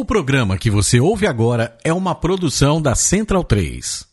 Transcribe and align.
O 0.00 0.04
programa 0.06 0.56
que 0.56 0.70
você 0.70 0.98
ouve 0.98 1.26
agora 1.26 1.76
é 1.84 1.92
uma 1.92 2.14
produção 2.14 2.80
da 2.80 2.94
Central 2.94 3.44
3. 3.44 4.09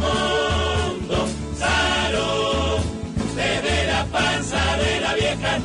Mundo. 0.00 1.28
Salud, 1.56 2.80
desde 3.34 3.86
la 3.86 4.04
panza 4.06 4.76
de 4.76 5.00
la 5.00 5.14
vieja. 5.14 5.58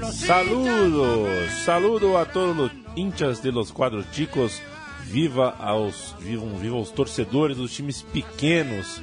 Los 0.00 0.14
Saludos, 0.14 1.50
saludo 1.64 2.18
a 2.18 2.24
todos 2.26 2.58
os 2.58 2.72
hinchas 2.96 3.42
de 3.42 3.52
los 3.52 3.72
quadros 3.72 4.10
chicos. 4.12 4.62
Viva 5.06 5.54
aos, 5.60 6.16
vivam, 6.18 6.56
viva 6.56 6.76
os 6.76 6.90
torcedores 6.90 7.56
dos 7.58 7.72
times 7.72 8.02
pequenos 8.02 9.00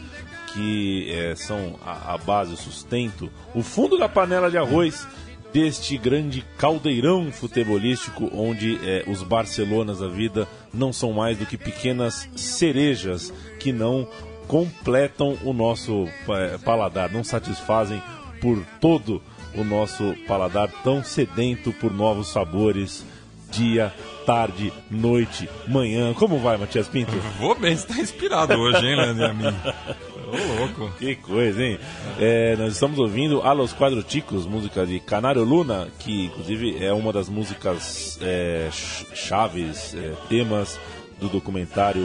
que 0.54 1.10
eh, 1.10 1.36
são 1.36 1.80
a, 1.86 2.14
a 2.14 2.18
base, 2.18 2.54
o 2.54 2.58
sustento, 2.58 3.32
o 3.54 3.62
fundo 3.62 3.98
da 3.98 4.10
panela 4.10 4.50
de 4.50 4.58
arroz 4.58 5.08
deste 5.54 5.98
grande 5.98 6.46
caldeirão 6.58 7.32
futebolístico 7.32 8.30
onde 8.34 8.80
eh, 8.84 9.04
os 9.08 9.22
Barcelonas 9.22 10.00
da 10.00 10.08
vida 10.08 10.48
não 10.74 10.94
são 10.94 11.14
mais 11.14 11.38
do 11.38 11.46
que 11.46 11.58
pequenas 11.58 12.30
cerejas 12.36 13.34
que 13.60 13.72
não 13.72 14.08
completam 14.48 15.38
o 15.44 15.54
nosso 15.54 16.08
eh, 16.30 16.58
paladar, 16.64 17.12
não 17.12 17.24
satisfazem 17.24 18.02
por 18.42 18.62
todo 18.80 19.22
o 19.56 19.64
nosso 19.64 20.16
paladar 20.28 20.70
tão 20.84 21.04
sedento 21.04 21.72
por 21.74 21.94
novos 21.94 22.32
sabores, 22.32 23.06
dia, 23.52 23.94
tarde, 24.26 24.72
noite, 24.90 25.50
manhã. 25.68 26.14
Como 26.14 26.40
vai, 26.40 26.58
Matias 26.58 26.88
Pinto? 26.88 27.12
Vou 27.40 27.56
bem, 27.56 27.76
você 27.76 27.88
tá 27.88 28.00
inspirado 28.00 28.54
hoje, 28.54 28.86
hein, 28.86 28.96
Leandro 28.96 29.26
e? 29.26 30.02
Louco. 30.58 30.92
Que 30.98 31.16
coisa, 31.16 31.64
hein? 31.64 31.80
É, 32.20 32.56
nós 32.56 32.74
estamos 32.74 32.98
ouvindo 33.00 33.42
A 33.42 33.52
Los 33.54 33.74
Quadros 33.74 34.06
Chicos, 34.08 34.46
música 34.46 34.86
de 34.86 35.00
Canário 35.00 35.44
Luna, 35.44 35.88
que 36.00 36.26
inclusive 36.26 36.84
é 36.84 36.94
uma 36.94 37.12
das 37.12 37.28
músicas 37.30 38.18
é, 38.22 38.70
ch- 38.72 39.06
chaves, 39.14 39.94
é, 39.96 40.14
temas 40.30 40.80
do 41.20 41.28
documentário 41.30 42.02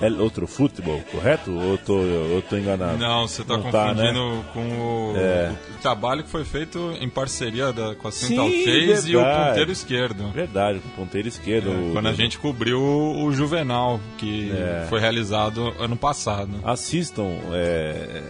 El 0.00 0.20
Outro 0.20 0.46
Futebol, 0.46 1.00
correto? 1.12 1.52
Ou 1.52 1.72
eu 1.72 1.78
tô, 1.78 1.98
eu 2.00 2.42
tô 2.42 2.56
enganado? 2.56 2.98
Não, 2.98 3.26
você 3.28 3.44
tá 3.44 3.56
Não 3.56 3.70
tá, 3.70 3.88
confundindo 3.90 4.34
né? 4.36 4.44
com 4.52 4.60
o, 4.60 5.16
É. 5.16 5.52
o 5.78 5.80
trabalho 5.80 6.24
que 6.24 6.28
foi 6.28 6.44
feito 6.44 6.92
em 7.00 7.08
parceria 7.08 7.72
da, 7.72 7.94
com 7.94 8.08
a 8.08 8.12
Central 8.12 8.48
Sim, 8.48 8.64
3 8.64 9.08
e 9.08 9.16
o 9.16 9.22
ponteiro 9.24 9.70
esquerdo. 9.70 10.30
Verdade, 10.32 10.80
com 10.80 10.88
o 10.88 10.92
ponteiro 10.92 11.28
esquerdo. 11.28 11.70
É, 11.70 11.74
o- 11.76 11.92
quando 11.92 12.08
a 12.08 12.12
gente 12.12 12.38
cobriu 12.38 12.80
o 12.82 13.32
Juvenal, 13.32 14.00
que 14.18 14.50
É. 14.50 14.86
foi 14.88 14.98
realizado 15.00 15.72
ano 15.78 15.96
passado. 15.96 16.50
Assistam, 16.64 17.28
é, 17.52 18.22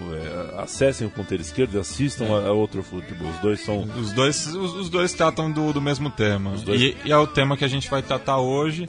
o- 0.00 0.14
é, 0.14 0.62
acessem 0.62 1.06
o 1.06 1.10
ponteiro 1.10 1.40
esquerdo 1.42 1.76
e 1.76 1.80
assistam 1.80 2.24
a, 2.26 2.48
a 2.48 2.52
Outro 2.52 2.82
Futebol. 2.82 3.28
Os 3.30 3.38
dois 3.38 3.60
são 3.60 3.82
Os 3.96 4.12
dois, 4.12 4.46
os, 4.48 4.74
os 4.74 4.90
dois 4.90 5.12
tratam 5.12 5.50
do, 5.52 5.72
do 5.72 5.80
mesmo 5.80 6.10
tema. 6.10 6.50
dois- 6.64 6.80
E, 6.80 6.96
e 7.04 7.12
é 7.12 7.16
o 7.16 7.26
tema 7.28 7.56
que 7.56 7.64
a 7.64 7.68
gente 7.68 7.88
vai 7.88 8.02
tratar 8.02 8.38
hoje. 8.38 8.88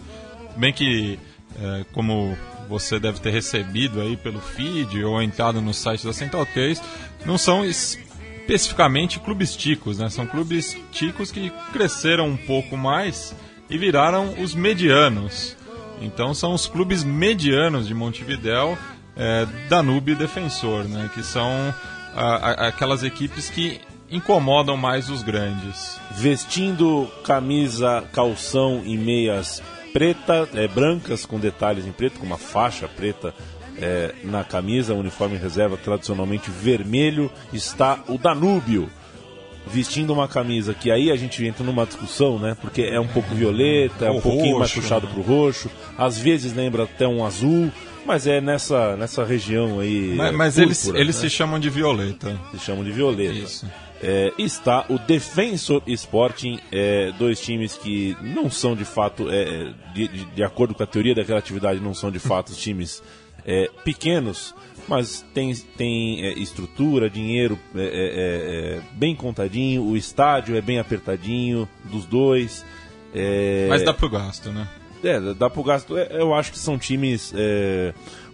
Bem 0.56 0.72
que, 0.74 1.18
é, 1.62 1.86
como 1.94 2.38
você 2.70 3.00
deve 3.00 3.20
ter 3.20 3.32
recebido 3.32 4.02
aí 4.02 4.16
pelo 4.18 4.40
feed 4.40 5.04
ou 5.04 5.22
entrado 5.22 5.62
no 5.62 5.74
site 5.74 6.06
da 6.06 6.14
Central 6.14 6.46
3, 6.46 6.82
não 7.26 7.38
são 7.38 7.64
especificamente 7.66 9.20
clubes 9.20 9.56
ticos, 9.56 9.98
né? 10.00 10.10
São 10.10 10.26
clubes 10.26 10.76
ticos 10.92 11.32
que 11.32 11.52
cresceram 11.72 12.28
um 12.28 12.38
pouco 12.38 12.76
mais 12.78 13.36
e 13.70 13.78
viraram 13.78 14.34
os 14.42 14.54
medianos. 14.54 15.56
Então 16.02 16.34
são 16.34 16.54
os 16.54 16.68
clubes 16.68 17.04
medianos 17.04 17.88
de 17.88 17.94
Montevidéu, 17.94 18.78
é, 19.16 19.46
Danúbio 19.70 20.14
e 20.14 20.18
Defensor, 20.18 20.86
né? 20.86 21.10
Que 21.14 21.24
são 21.24 21.74
a- 22.16 22.36
a- 22.36 22.68
aquelas 22.68 23.04
equipes 23.04 23.50
que 23.50 23.80
incomodam 24.12 24.78
mais 24.78 25.10
os 25.10 25.24
grandes. 25.24 26.00
vestindo 26.16 27.10
camisa, 27.24 28.04
calção 28.14 28.84
e 28.86 28.96
meias 28.98 29.62
preta, 29.94 30.50
é, 30.56 30.68
brancas 30.68 31.26
com 31.26 31.40
detalhes 31.40 31.86
em 31.86 31.92
preto, 31.92 32.20
com 32.20 32.26
uma 32.26 32.38
faixa 32.38 32.88
preta 32.88 33.34
é, 33.78 34.14
na 34.24 34.44
camisa, 34.44 34.94
uniforme 34.94 35.38
reserva 35.38 35.78
tradicionalmente 35.78 36.50
vermelho, 36.50 37.32
está 37.54 38.04
o 38.08 38.18
Danúbio. 38.18 38.90
Vestindo 39.66 40.12
uma 40.12 40.28
camisa 40.28 40.74
que 40.74 40.92
aí 40.92 41.10
a 41.10 41.16
gente 41.16 41.46
entra 41.46 41.64
numa 41.64 41.86
discussão, 41.86 42.38
né? 42.38 42.58
Porque 42.60 42.82
é 42.82 43.00
um 43.00 43.08
pouco 43.08 43.34
violeta, 43.34 44.08
é 44.08 44.12
um 44.12 44.18
O 44.18 44.22
pouquinho 44.22 44.60
mais 44.60 44.72
roxo, 44.72 44.82
puxado 44.82 45.08
né? 45.08 45.14
pro 45.14 45.22
roxo, 45.22 45.72
às 45.98 46.18
vezes 46.18 46.54
lembra 46.54 46.84
até 46.84 47.08
um 47.08 47.26
azul, 47.26 47.72
mas 48.06 48.28
é 48.28 48.42
nessa, 48.42 48.98
nessa 48.98 49.24
região 49.24 49.80
aí. 49.80 50.16
Mas, 50.18 50.28
é, 50.28 50.32
mas 50.34 50.58
eles, 50.58 50.82
púrpura, 50.82 51.02
eles 51.02 51.16
né? 51.16 51.22
se 51.22 51.30
chamam 51.30 51.60
de 51.62 51.70
violeta. 51.70 52.38
se 52.52 52.60
chamam 52.60 52.84
de 52.84 52.92
violeta. 52.92 53.32
Isso. 53.32 53.66
É, 54.06 54.34
está 54.38 54.86
o 54.90 55.00
Defensor 55.00 55.82
Sporting, 55.88 56.60
é, 56.72 57.14
dois 57.18 57.40
times 57.40 57.78
que 57.78 58.18
não 58.22 58.50
são 58.52 58.76
de 58.76 58.84
fato, 58.84 59.30
é, 59.30 59.74
de, 59.94 60.08
de- 60.10 60.44
acordo 60.44 60.76
com 60.76 60.84
a 60.84 60.86
teoria 60.86 61.16
da 61.16 61.24
relatividade, 61.24 61.80
não 61.80 61.94
são 61.94 62.12
de 62.12 62.20
fato 62.20 62.54
times 62.54 63.02
é, 63.46 63.70
pequenos, 63.86 64.54
mas 64.90 65.26
tem, 65.34 65.56
tem 65.56 66.26
é, 66.26 66.34
estrutura, 66.34 67.10
dinheiro 67.10 67.58
é, 67.76 68.82
bem 68.92 69.16
contadinho, 69.16 69.84
o 69.86 69.96
estádio 69.96 70.58
é 70.58 70.62
bem 70.62 70.80
apertadinho 70.80 71.68
dos 71.86 72.06
dois. 72.06 72.66
Mas 73.70 73.84
dá 73.84 73.94
pro 73.94 74.10
gasto, 74.10 74.52
né? 74.52 74.68
é, 75.02 75.34
dá 75.34 75.50
pro 75.50 75.64
gasto. 75.64 75.98
Eu 75.98 76.34
acho 76.34 76.52
que 76.52 76.60
são 76.60 76.78
times 76.78 77.34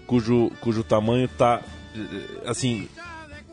cujo, 0.07 0.51
cujo 0.61 0.83
tamanho 0.83 1.27
tá. 1.27 1.61
Assim, 2.45 2.87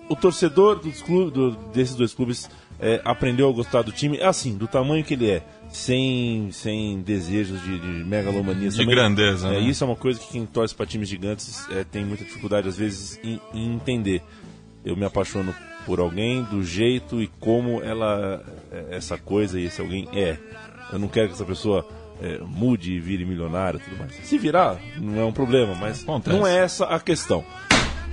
o 0.08 0.16
torcedor 0.16 0.78
dos 0.78 1.02
clubes, 1.02 1.32
do- 1.32 1.50
desses 1.72 1.94
dois 1.94 2.12
clubes 2.14 2.48
é, 2.78 3.00
aprendeu 3.04 3.48
a 3.48 3.52
gostar 3.52 3.82
do 3.82 3.90
time 3.92 4.20
assim, 4.20 4.56
do 4.56 4.66
tamanho 4.68 5.04
que 5.04 5.14
ele 5.14 5.30
é. 5.30 5.42
Sem, 5.68 6.48
sem 6.52 7.00
desejos 7.02 7.60
de, 7.62 7.78
de 7.78 7.86
megalomania. 8.04 8.68
De 8.70 8.84
grandeza, 8.84 9.48
É, 9.48 9.52
né? 9.52 9.60
Isso 9.60 9.82
é 9.82 9.86
uma 9.86 9.96
coisa 9.96 10.18
que 10.20 10.28
quem 10.28 10.46
torce 10.46 10.74
para 10.74 10.86
times 10.86 11.08
gigantes 11.08 11.68
é, 11.70 11.84
tem 11.84 12.04
muita 12.04 12.24
dificuldade, 12.24 12.68
às 12.68 12.76
vezes, 12.76 13.18
em, 13.22 13.40
em 13.52 13.74
entender. 13.74 14.22
Eu 14.84 14.96
me 14.96 15.04
apaixono 15.04 15.54
por 15.84 15.98
alguém 16.00 16.42
do 16.44 16.62
jeito 16.64 17.20
e 17.20 17.26
como 17.40 17.82
ela, 17.82 18.42
é, 18.72 18.96
essa 18.96 19.18
coisa 19.18 19.58
e 19.60 19.64
esse 19.66 19.80
alguém 19.80 20.08
é. 20.14 20.36
Eu 20.92 20.98
não 21.00 21.08
quero 21.08 21.28
que 21.28 21.34
essa 21.34 21.44
pessoa 21.44 21.86
é, 22.22 22.38
mude 22.38 22.92
e 22.92 23.00
vire 23.00 23.24
milionário 23.24 23.78
e 23.80 23.82
tudo 23.82 23.98
mais. 23.98 24.14
Se 24.22 24.38
virar, 24.38 24.78
não 24.98 25.20
é 25.20 25.24
um 25.24 25.32
problema, 25.32 25.74
mas 25.74 26.02
Acontece. 26.04 26.36
não 26.36 26.46
é 26.46 26.56
essa 26.58 26.86
a 26.86 27.00
questão. 27.00 27.44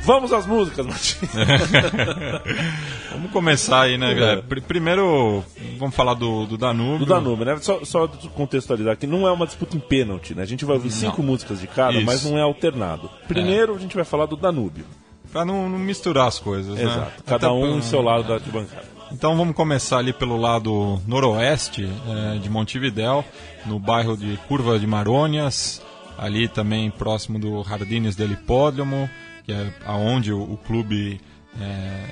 Vamos 0.06 0.34
às 0.34 0.46
músicas, 0.46 0.86
Martim. 0.86 1.26
Vamos 3.12 3.32
começar 3.32 3.82
aí, 3.84 3.98
né, 3.98 4.12
É. 4.12 4.16
galera? 4.16 4.42
Pr- 4.44 4.62
Primeiro, 4.62 5.44
vamos 5.78 5.96
falar 5.96 6.14
do, 6.14 6.46
do 6.46 6.58
Danúbio. 6.58 7.00
Do 7.00 7.06
Danúbio, 7.06 7.46
né? 7.46 7.58
Só, 7.62 7.84
só 7.86 8.08
contextualizar 8.36 8.98
que 8.98 9.08
não 9.08 9.28
é 9.28 9.32
uma 9.32 9.46
disputa 9.46 9.78
em 9.78 9.80
pênalti, 9.80 10.34
né? 10.36 10.44
A 10.44 10.46
gente 10.46 10.66
vai 10.66 10.76
ouvir 10.76 10.92
cinco 10.92 11.22
músicas 11.24 11.60
de 11.60 11.68
cada, 11.68 11.94
Isso. 11.94 12.06
mas 12.06 12.24
não 12.26 12.38
é 12.38 12.42
alternado. 12.42 13.10
Primeiro 13.28 13.76
a 13.76 13.80
gente 13.80 13.96
vai 13.96 14.06
falar 14.06 14.26
do 14.26 14.36
Danúbio. 14.36 14.86
Pra 15.32 15.44
não, 15.46 15.70
não 15.70 15.80
misturar 15.80 16.28
as 16.28 16.38
coisas, 16.40 16.76
né? 16.76 16.84
Exato. 16.84 17.24
Cada 17.26 17.48
Até 17.48 17.56
um 17.56 17.62
pra- 17.62 17.70
em 17.78 17.82
seu 17.82 18.02
lado 18.02 18.28
da 18.28 18.36
arquibancada. 18.36 18.84
Então 19.12 19.38
vamos 19.38 19.56
começar 19.56 20.00
ali 20.00 20.12
pelo 20.12 20.38
lado 20.38 21.00
noroeste 21.08 21.88
eh, 22.08 22.40
de 22.40 22.50
Montevidéu, 22.50 23.24
no 23.66 23.78
bairro 23.80 24.18
de 24.18 24.38
Curva 24.48 24.80
de 24.80 24.88
Marônias, 24.88 25.82
ali 26.18 26.48
também 26.48 26.90
próximo 26.90 27.38
do 27.38 27.64
Jardines 27.64 28.16
del 28.16 28.32
Hipódromo, 28.32 29.08
que 29.44 29.52
é 29.52 29.74
aonde 29.86 30.32
o, 30.32 30.42
o 30.42 30.58
clube 30.58 31.20
eh, 31.60 32.10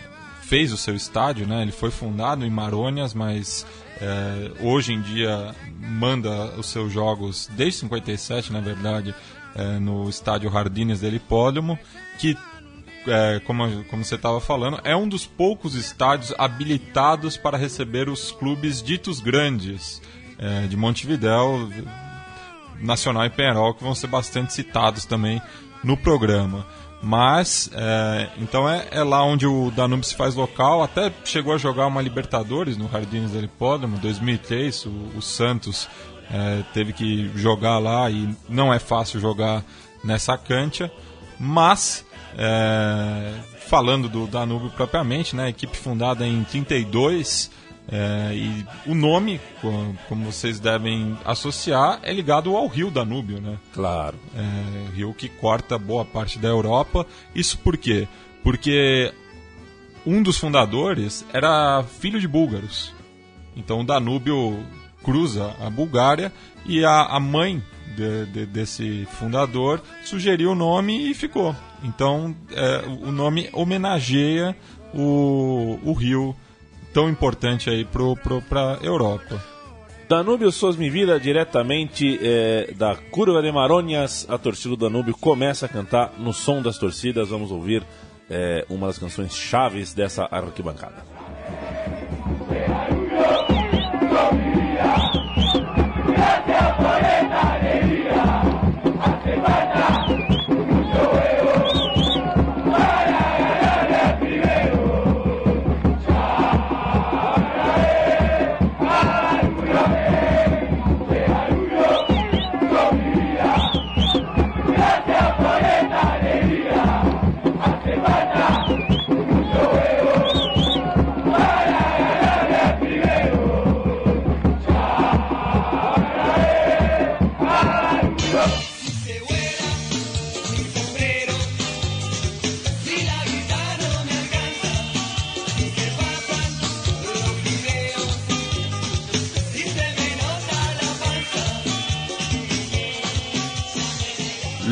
fez 0.51 0.73
o 0.73 0.77
seu 0.77 0.95
estádio, 0.95 1.47
né? 1.47 1.61
Ele 1.61 1.71
foi 1.71 1.89
fundado 1.91 2.45
em 2.45 2.49
Marônias, 2.49 3.13
mas 3.13 3.65
é, 4.01 4.51
hoje 4.59 4.91
em 4.91 5.01
dia 5.01 5.55
manda 5.79 6.47
os 6.57 6.65
seus 6.65 6.91
jogos 6.91 7.49
desde 7.55 7.79
57, 7.79 8.51
na 8.51 8.59
verdade, 8.59 9.15
é, 9.55 9.79
no 9.79 10.09
estádio 10.09 10.51
Jardines 10.51 10.99
del 10.99 11.13
Hipódromo, 11.13 11.79
que 12.19 12.35
é, 13.07 13.39
como, 13.45 13.83
como 13.85 14.03
você 14.03 14.15
estava 14.15 14.41
falando, 14.41 14.81
é 14.83 14.93
um 14.93 15.07
dos 15.07 15.25
poucos 15.25 15.75
estádios 15.75 16.33
habilitados 16.37 17.37
para 17.37 17.57
receber 17.57 18.09
os 18.09 18.31
clubes 18.31 18.83
ditos 18.83 19.21
grandes 19.21 20.01
é, 20.37 20.67
de 20.67 20.75
Montevidéu, 20.75 21.69
Nacional 22.79 23.25
e 23.25 23.29
Penharol, 23.29 23.73
que 23.73 23.83
vão 23.83 23.95
ser 23.95 24.07
bastante 24.07 24.51
citados 24.51 25.05
também 25.05 25.41
no 25.83 25.95
programa. 25.95 26.65
Mas, 27.01 27.69
é, 27.73 28.29
então 28.37 28.69
é, 28.69 28.87
é, 28.91 29.03
lá 29.03 29.23
onde 29.23 29.47
o 29.47 29.71
Danube 29.71 30.05
se 30.05 30.15
faz 30.15 30.35
local. 30.35 30.83
Até 30.83 31.11
chegou 31.25 31.55
a 31.55 31.57
jogar 31.57 31.87
uma 31.87 32.01
Libertadores 32.01 32.77
no 32.77 32.87
Jardins 32.87 33.31
del 33.31 33.45
Hipódromo, 33.45 33.97
2003. 33.97 34.85
O, 34.85 34.89
o 35.17 35.21
Santos 35.21 35.87
é, 36.31 36.63
teve 36.73 36.93
que 36.93 37.31
jogar 37.35 37.79
lá 37.79 38.09
e 38.09 38.29
não 38.47 38.71
é 38.71 38.77
fácil 38.77 39.19
jogar 39.19 39.63
nessa 40.03 40.37
cancha. 40.37 40.91
Mas, 41.39 42.05
é, 42.37 43.33
falando 43.67 44.07
do 44.07 44.27
Danúbio 44.27 44.69
propriamente, 44.69 45.35
né, 45.35 45.49
equipe 45.49 45.75
fundada 45.75 46.25
em 46.27 46.43
32, 46.43 47.49
é, 47.91 48.33
e 48.33 48.65
o 48.85 48.95
nome, 48.95 49.41
como 50.07 50.31
vocês 50.31 50.61
devem 50.61 51.17
associar, 51.25 51.99
é 52.03 52.13
ligado 52.13 52.55
ao 52.55 52.67
rio 52.67 52.89
Danúbio, 52.89 53.41
né? 53.41 53.57
Claro. 53.73 54.17
É, 54.33 54.95
rio 54.95 55.13
que 55.13 55.27
corta 55.27 55.77
boa 55.77 56.05
parte 56.05 56.39
da 56.39 56.47
Europa. 56.47 57.05
Isso 57.35 57.57
por 57.57 57.75
quê? 57.75 58.07
Porque 58.43 59.13
um 60.05 60.23
dos 60.23 60.37
fundadores 60.37 61.25
era 61.33 61.83
filho 61.83 62.19
de 62.19 62.29
búlgaros. 62.29 62.93
Então 63.57 63.81
o 63.81 63.85
Danúbio 63.85 64.65
cruza 65.03 65.53
a 65.59 65.69
Bulgária 65.69 66.31
e 66.65 66.85
a, 66.85 67.03
a 67.03 67.19
mãe 67.19 67.61
de, 67.93 68.25
de, 68.27 68.45
desse 68.45 69.05
fundador 69.19 69.81
sugeriu 70.05 70.51
o 70.51 70.55
nome 70.55 71.11
e 71.11 71.13
ficou. 71.13 71.53
Então 71.83 72.33
é, 72.51 72.85
o 72.87 73.11
nome 73.11 73.49
homenageia 73.51 74.55
o, 74.93 75.77
o 75.83 75.91
rio 75.91 76.33
tão 76.93 77.09
importante 77.09 77.69
aí 77.69 77.85
para 78.49 78.73
a 78.73 78.83
Europa. 78.83 79.41
Danúbio 80.07 80.51
Sos 80.51 80.75
Me 80.75 80.89
Vida, 80.89 81.17
diretamente 81.17 82.19
é, 82.21 82.73
da 82.75 82.95
Curva 82.95 83.41
de 83.41 83.49
Maronhas, 83.49 84.27
a 84.29 84.37
torcida 84.37 84.75
do 84.75 84.89
Danúbio 84.89 85.15
começa 85.15 85.67
a 85.67 85.69
cantar 85.69 86.13
no 86.17 86.33
som 86.33 86.61
das 86.61 86.77
torcidas. 86.77 87.29
Vamos 87.29 87.49
ouvir 87.49 87.81
é, 88.29 88.65
uma 88.69 88.87
das 88.87 88.97
canções 88.97 89.33
chaves 89.33 89.93
dessa 89.93 90.27
arquibancada. 90.29 91.20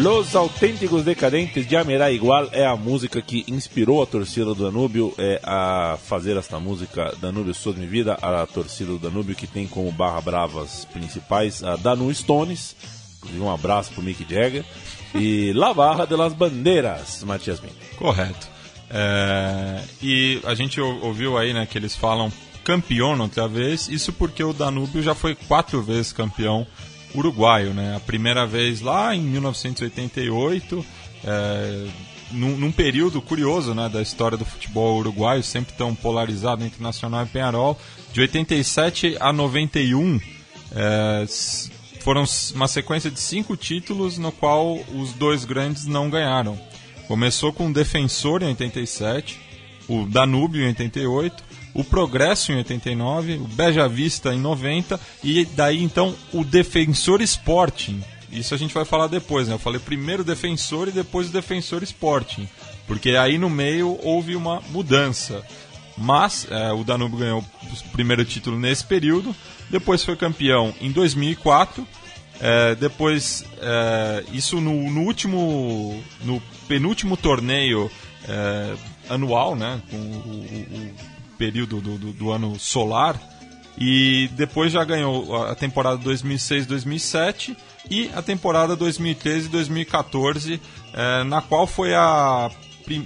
Los 0.01 0.33
Autênticos 0.33 1.03
Decadentes 1.03 1.67
de 1.67 1.75
Amerá 1.75 2.09
Igual 2.09 2.47
é 2.53 2.65
a 2.65 2.77
música 2.77 3.21
que 3.21 3.43
inspirou 3.49 4.01
a 4.01 4.05
torcida 4.05 4.45
do 4.45 4.55
Danúbio 4.55 5.13
é, 5.17 5.41
a 5.43 5.97
fazer 6.01 6.37
esta 6.37 6.57
música 6.57 7.13
Danúbio 7.19 7.53
Sou 7.53 7.73
de 7.73 7.85
Vida, 7.85 8.13
a 8.13 8.47
torcida 8.47 8.93
do 8.93 8.97
Danúbio 8.97 9.35
que 9.35 9.45
tem 9.45 9.67
como 9.67 9.91
barra 9.91 10.21
bravas 10.21 10.85
principais 10.85 11.61
a 11.65 11.75
Danu 11.75 12.13
Stones, 12.13 12.77
um 13.37 13.51
abraço 13.51 13.91
pro 13.91 14.01
Mick 14.01 14.25
Jagger, 14.29 14.63
e 15.13 15.51
La 15.51 15.73
Barra 15.73 16.05
de 16.05 16.15
las 16.15 16.33
Bandeiras, 16.33 17.21
Matias 17.25 17.59
Min. 17.59 17.71
Correto. 17.97 18.47
É, 18.89 19.81
e 20.01 20.39
a 20.45 20.55
gente 20.55 20.79
ouviu 20.79 21.37
aí 21.37 21.53
né, 21.53 21.65
que 21.65 21.77
eles 21.77 21.93
falam 21.93 22.31
campeão 22.63 23.19
outra 23.19 23.49
vez, 23.49 23.89
isso 23.89 24.13
porque 24.13 24.45
o 24.45 24.53
Danúbio 24.53 25.03
já 25.03 25.13
foi 25.13 25.35
quatro 25.35 25.81
vezes 25.81 26.13
campeão 26.13 26.65
uruguaio, 27.13 27.73
né? 27.73 27.95
A 27.95 27.99
primeira 27.99 28.45
vez 28.45 28.81
lá 28.81 29.15
em 29.15 29.21
1988, 29.21 30.85
é, 31.23 31.87
num, 32.31 32.57
num, 32.57 32.71
período 32.71 33.21
curioso 33.21 33.73
né, 33.73 33.89
da 33.89 34.01
história 34.01 34.37
do 34.37 34.45
futebol 34.45 34.99
uruguaio, 34.99 35.43
sempre 35.43 35.73
tão 35.73 35.95
polarizado 35.95 36.63
entre 36.63 36.81
Nacional 36.81 37.25
e 37.25 37.29
Penharol. 37.29 37.79
De 38.13 38.21
87 38.21 39.17
a 39.19 39.33
91, 39.33 40.19
é, 40.75 41.25
foram 42.01 42.23
uma 42.55 42.67
sequência 42.67 43.09
de 43.09 43.19
cinco 43.19 43.57
títulos 43.57 44.17
no 44.17 44.31
qual 44.31 44.79
os 44.93 45.13
dois 45.13 45.45
grandes 45.45 45.85
não 45.85 46.09
ganharam. 46.09 46.59
Começou 47.07 47.51
com 47.51 47.67
o 47.67 47.73
Defensor 47.73 48.43
em 48.43 48.47
87, 48.47 49.39
o 49.89 50.05
Danúbio 50.05 50.61
em 50.61 50.67
88, 50.67 51.43
o 51.73 51.83
Progresso 51.83 52.51
em 52.51 52.57
89, 52.57 53.33
o 53.33 53.47
Beja 53.47 53.89
Vista 53.89 54.33
em 54.33 54.39
90 54.39 54.99
e 55.23 55.45
daí 55.45 55.83
então 55.83 56.15
o 56.31 56.43
Defensor 56.43 57.21
Sporting. 57.21 58.01
Isso 58.31 58.53
a 58.53 58.57
gente 58.57 58.73
vai 58.73 58.85
falar 58.85 59.07
depois, 59.07 59.47
né? 59.47 59.55
Eu 59.55 59.59
falei 59.59 59.79
primeiro 59.79 60.23
Defensor 60.23 60.87
e 60.87 60.91
depois 60.91 61.29
o 61.29 61.33
Defensor 61.33 61.81
Sporting, 61.81 62.47
porque 62.85 63.11
aí 63.11 63.37
no 63.39 63.49
meio 63.49 63.99
houve 64.03 64.35
uma 64.35 64.61
mudança. 64.69 65.43
Mas 65.97 66.47
é, 66.49 66.71
o 66.71 66.83
Danúbio 66.83 67.19
ganhou 67.19 67.41
o 67.41 67.89
primeiro 67.89 68.23
título 68.23 68.57
nesse 68.57 68.85
período, 68.85 69.35
depois 69.69 70.03
foi 70.03 70.15
campeão 70.15 70.73
em 70.79 70.91
2004, 70.91 71.85
é, 72.39 72.75
depois 72.75 73.43
é, 73.59 74.23
isso 74.31 74.61
no, 74.61 74.89
no, 74.89 75.01
último, 75.01 76.01
no 76.23 76.41
penúltimo 76.69 77.17
torneio 77.17 77.91
é, 78.27 78.75
anual, 79.09 79.55
né? 79.55 79.81
Com 79.89 79.97
o, 79.97 80.01
o, 80.01 81.09
período 81.37 81.79
do, 81.79 81.97
do, 81.97 82.11
do 82.11 82.31
ano 82.31 82.59
solar. 82.59 83.19
E 83.77 84.29
depois 84.33 84.73
já 84.73 84.83
ganhou 84.83 85.43
a 85.45 85.55
temporada 85.55 85.97
2006-2007 86.03 87.55
e 87.89 88.11
a 88.13 88.21
temporada 88.21 88.75
2013-2014, 88.75 90.59
é, 90.93 91.23
na 91.23 91.41
qual 91.41 91.65
foi 91.65 91.95
a, 91.95 92.51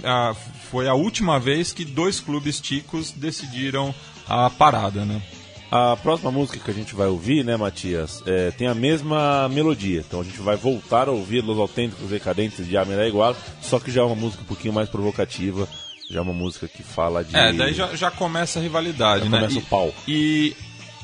a, 0.04 0.34
foi 0.70 0.88
a 0.88 0.94
última 0.94 1.38
vez 1.38 1.72
que 1.72 1.84
dois 1.84 2.18
clubes 2.18 2.60
ticos 2.60 3.12
decidiram 3.12 3.94
a 4.28 4.50
parada, 4.50 5.04
né? 5.04 5.22
A 5.70 5.96
próxima 5.96 6.30
música 6.30 6.58
que 6.58 6.70
a 6.70 6.74
gente 6.74 6.94
vai 6.94 7.08
ouvir, 7.08 7.44
né, 7.44 7.56
Matias, 7.56 8.22
é, 8.26 8.50
tem 8.52 8.66
a 8.66 8.74
mesma 8.74 9.48
melodia. 9.48 10.04
Então 10.06 10.20
a 10.20 10.24
gente 10.24 10.40
vai 10.40 10.56
voltar 10.56 11.08
a 11.08 11.12
ouvir 11.12 11.40
Los 11.40 11.58
Autênticos 11.58 12.10
Decadentes 12.10 12.66
de 12.66 12.76
Amerá 12.76 13.06
Igual, 13.08 13.36
só 13.60 13.80
que 13.80 13.90
já 13.90 14.02
é 14.02 14.04
uma 14.04 14.14
música 14.14 14.42
um 14.42 14.46
pouquinho 14.46 14.72
mais 14.74 14.88
provocativa 14.88 15.68
já 16.10 16.18
é 16.18 16.22
uma 16.22 16.32
música 16.32 16.68
que 16.68 16.82
fala 16.82 17.24
de. 17.24 17.36
É, 17.36 17.52
daí 17.52 17.74
já, 17.74 17.94
já 17.94 18.10
começa 18.10 18.58
a 18.58 18.62
rivalidade, 18.62 19.24
já 19.24 19.30
né? 19.30 19.38
Começa 19.38 19.58
e, 19.58 19.58
o 19.58 19.62
pau. 19.62 19.94
E 20.06 20.56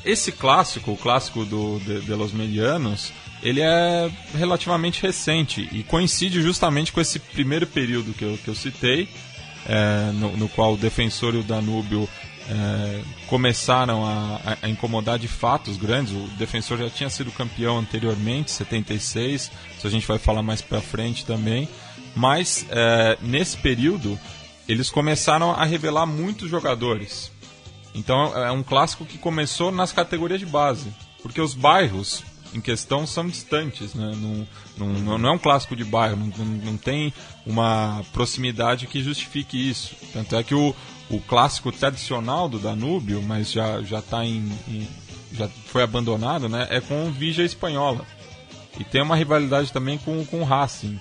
esse 0.05 0.31
clássico, 0.31 0.91
o 0.91 0.97
clássico 0.97 1.45
do, 1.45 1.79
de, 1.79 2.01
de 2.01 2.13
Los 2.13 2.31
Medianos, 2.31 3.11
ele 3.43 3.61
é 3.61 4.11
relativamente 4.35 5.01
recente 5.01 5.67
e 5.71 5.83
coincide 5.83 6.41
justamente 6.41 6.91
com 6.91 7.01
esse 7.01 7.19
primeiro 7.19 7.65
período 7.65 8.13
que 8.13 8.23
eu, 8.23 8.37
que 8.43 8.47
eu 8.47 8.55
citei, 8.55 9.07
é, 9.65 10.11
no, 10.13 10.37
no, 10.37 10.49
qual 10.49 10.73
o 10.73 10.77
Defensor 10.77 11.35
e 11.35 11.39
o 11.39 11.43
Danúbio 11.43 12.07
é, 12.49 13.01
começaram 13.27 14.05
a, 14.05 14.57
a, 14.61 14.69
incomodar 14.69 15.17
de 15.17 15.27
fato 15.27 15.71
os 15.71 15.77
grandes. 15.77 16.13
O 16.13 16.27
Defensor 16.37 16.77
já 16.77 16.89
tinha 16.89 17.09
sido 17.09 17.31
campeão 17.31 17.77
anteriormente, 17.77 18.51
76, 18.51 19.51
isso 19.77 19.87
a 19.87 19.89
gente 19.89 20.07
vai 20.07 20.17
falar 20.17 20.43
mais 20.43 20.61
pra 20.61 20.81
frente 20.81 21.25
também. 21.25 21.67
Mas 22.15 22.65
é, 22.69 23.17
nesse 23.21 23.57
período 23.57 24.19
eles 24.71 24.89
começaram 24.89 25.51
a 25.51 25.65
revelar 25.65 26.05
muitos 26.05 26.49
jogadores. 26.49 27.31
Então 27.93 28.35
é 28.37 28.51
um 28.51 28.63
clássico 28.63 29.05
que 29.05 29.17
começou 29.17 29.71
nas 29.71 29.91
categorias 29.91 30.39
de 30.39 30.45
base, 30.45 30.93
porque 31.21 31.41
os 31.41 31.53
bairros 31.53 32.23
em 32.53 32.59
questão 32.59 33.07
são 33.07 33.27
distantes, 33.27 33.93
né? 33.93 34.11
não, 34.17 34.47
não, 34.77 35.17
não 35.17 35.29
é 35.29 35.33
um 35.33 35.37
clássico 35.37 35.75
de 35.75 35.85
bairro, 35.85 36.17
não, 36.17 36.45
não 36.45 36.77
tem 36.77 37.13
uma 37.45 38.03
proximidade 38.11 38.87
que 38.87 39.01
justifique 39.01 39.69
isso. 39.69 39.95
Tanto 40.11 40.35
é 40.35 40.43
que 40.43 40.53
o, 40.53 40.75
o 41.09 41.19
clássico 41.21 41.71
tradicional 41.71 42.49
do 42.49 42.59
Danúbio, 42.59 43.21
mas 43.21 43.51
já 43.51 43.81
já 43.81 43.99
está 43.99 44.25
em, 44.25 44.51
em, 44.67 44.87
já 45.33 45.47
foi 45.67 45.83
abandonado, 45.83 46.49
né? 46.49 46.67
É 46.69 46.81
com 46.81 47.07
o 47.07 47.11
Vigia 47.11 47.45
Espanhola 47.45 48.05
e 48.79 48.83
tem 48.83 49.01
uma 49.01 49.15
rivalidade 49.15 49.71
também 49.71 49.97
com 49.97 50.25
com 50.25 50.41
o 50.41 50.45
Racing, 50.45 50.99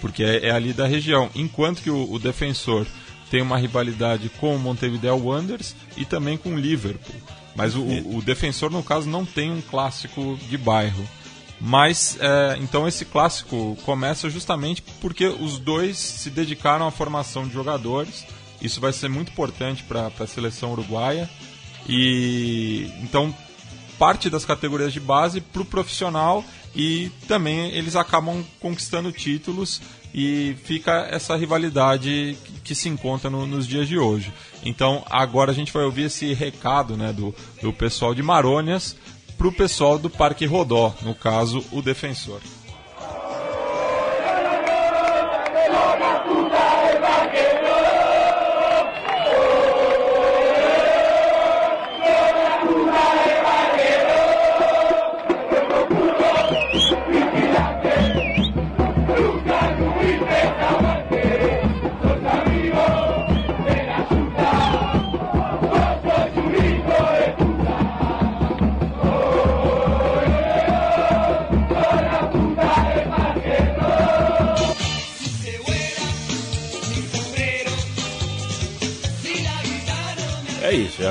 porque 0.00 0.22
é, 0.24 0.46
é, 0.46 0.50
ali 0.50 0.72
da 0.72 0.86
região. 0.86 1.30
Enquanto 1.34 1.82
que 1.82 1.90
o, 1.90 2.10
o 2.10 2.18
defensor 2.18 2.86
tem 3.30 3.40
uma 3.40 3.56
rivalidade 3.56 4.28
com 4.40 4.56
o 4.56 4.58
Montevideo 4.58 5.16
Wanderers 5.16 5.76
e 5.96 6.04
também 6.04 6.36
com 6.36 6.54
o 6.54 6.58
Liverpool. 6.58 7.14
Mas 7.54 7.74
o, 7.74 7.82
o 7.82 8.22
defensor, 8.22 8.70
no 8.70 8.82
caso, 8.82 9.08
não 9.08 9.24
tem 9.24 9.50
um 9.50 9.60
clássico 9.60 10.38
de 10.48 10.58
bairro. 10.58 11.08
Mas 11.60 12.16
é, 12.20 12.56
então 12.60 12.88
esse 12.88 13.04
clássico 13.04 13.76
começa 13.84 14.30
justamente 14.30 14.82
porque 15.00 15.26
os 15.26 15.58
dois 15.58 15.98
se 15.98 16.30
dedicaram 16.30 16.86
à 16.86 16.90
formação 16.90 17.46
de 17.46 17.52
jogadores. 17.52 18.24
Isso 18.60 18.80
vai 18.80 18.92
ser 18.92 19.08
muito 19.08 19.30
importante 19.30 19.82
para 19.84 20.10
a 20.18 20.26
seleção 20.26 20.72
uruguaia. 20.72 21.28
E 21.88 22.90
então 23.02 23.34
parte 23.98 24.30
das 24.30 24.46
categorias 24.46 24.92
de 24.92 25.00
base 25.00 25.40
para 25.40 25.60
o 25.60 25.64
profissional 25.64 26.42
e 26.74 27.10
também 27.28 27.70
eles 27.72 27.96
acabam 27.96 28.42
conquistando 28.58 29.12
títulos 29.12 29.82
e 30.14 30.56
fica 30.64 31.08
essa 31.10 31.36
rivalidade 31.36 32.36
que, 32.64 32.74
se 32.74 32.88
encontra 32.88 33.30
no, 33.30 33.46
nos 33.46 33.66
dias 33.66 33.88
de 33.88 33.98
hoje. 33.98 34.32
Então 34.64 35.04
agora 35.08 35.50
a 35.52 35.54
gente 35.54 35.72
vai 35.72 35.84
ouvir 35.84 36.04
esse 36.04 36.32
recado 36.34 36.96
né, 36.96 37.12
do, 37.12 37.34
do 37.62 37.72
pessoal 37.72 38.14
de 38.14 38.22
Marônias 38.22 38.96
para 39.36 39.48
o 39.48 39.52
pessoal 39.52 39.98
do 39.98 40.10
Parque 40.10 40.44
Rodó, 40.44 40.94
no 41.02 41.14
caso 41.14 41.64
o 41.72 41.80
defensor. 41.80 42.40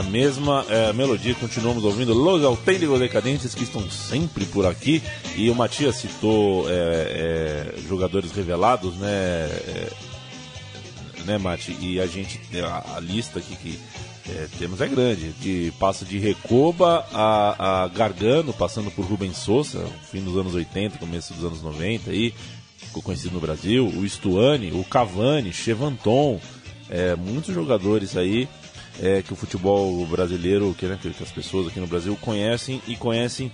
Mesma 0.09 0.65
é, 0.67 0.91
melodia, 0.91 1.35
continuamos 1.35 1.83
ouvindo 1.83 2.13
Los 2.13 2.43
Autênticos 2.43 2.99
Decadentes 2.99 3.53
que 3.53 3.63
estão 3.63 3.89
sempre 3.89 4.45
por 4.45 4.65
aqui. 4.65 5.01
E 5.35 5.49
o 5.49 5.55
Matias 5.55 5.95
citou 5.95 6.69
é, 6.69 6.73
é, 6.73 7.81
jogadores 7.87 8.31
revelados, 8.31 8.95
né, 8.95 9.07
é, 9.07 9.89
né, 11.25 11.37
Mati? 11.37 11.77
E 11.79 12.01
a 12.01 12.07
gente, 12.07 12.41
a, 12.63 12.97
a 12.97 12.99
lista 12.99 13.39
aqui 13.39 13.55
que 13.55 13.79
é, 14.27 14.47
temos 14.57 14.81
é 14.81 14.87
grande, 14.87 15.31
de 15.39 15.71
passa 15.79 16.03
de 16.03 16.17
Recoba 16.17 17.05
a, 17.13 17.83
a 17.83 17.87
Gargano, 17.87 18.51
passando 18.51 18.89
por 18.91 19.05
Rubens 19.05 19.37
Souza, 19.37 19.85
fim 20.11 20.23
dos 20.23 20.35
anos 20.35 20.55
80, 20.55 20.97
começo 20.97 21.33
dos 21.33 21.45
anos 21.45 21.61
90, 21.61 22.09
aí, 22.09 22.33
ficou 22.77 23.03
conhecido 23.03 23.35
no 23.35 23.39
Brasil, 23.39 23.85
o 23.85 24.07
Stuani, 24.07 24.71
o 24.71 24.83
Cavani, 24.83 25.53
Chevanton, 25.53 26.39
é, 26.89 27.15
muitos 27.15 27.53
jogadores 27.53 28.17
aí 28.17 28.49
é, 29.01 29.21
que 29.21 29.33
o 29.33 29.35
futebol 29.35 30.05
brasileiro, 30.05 30.75
que, 30.77 30.85
né, 30.85 30.97
que 31.01 31.07
as 31.07 31.31
pessoas 31.31 31.67
aqui 31.67 31.79
no 31.79 31.87
Brasil 31.87 32.17
conhecem 32.19 32.81
e 32.87 32.95
conhecem 32.95 33.51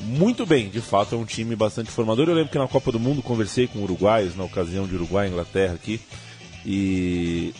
muito 0.00 0.44
bem. 0.44 0.68
De 0.68 0.80
fato, 0.80 1.14
é 1.14 1.18
um 1.18 1.24
time 1.24 1.56
bastante 1.56 1.90
formador. 1.90 2.28
Eu 2.28 2.34
lembro 2.34 2.50
que 2.50 2.58
na 2.58 2.68
Copa 2.68 2.92
do 2.92 3.00
Mundo 3.00 3.22
conversei 3.22 3.66
com 3.66 3.80
uruguaios, 3.80 4.36
na 4.36 4.44
ocasião 4.44 4.86
de 4.86 4.94
Uruguai 4.94 5.26
e 5.26 5.30
Inglaterra 5.30 5.74
aqui, 5.74 6.00
e 6.64 7.54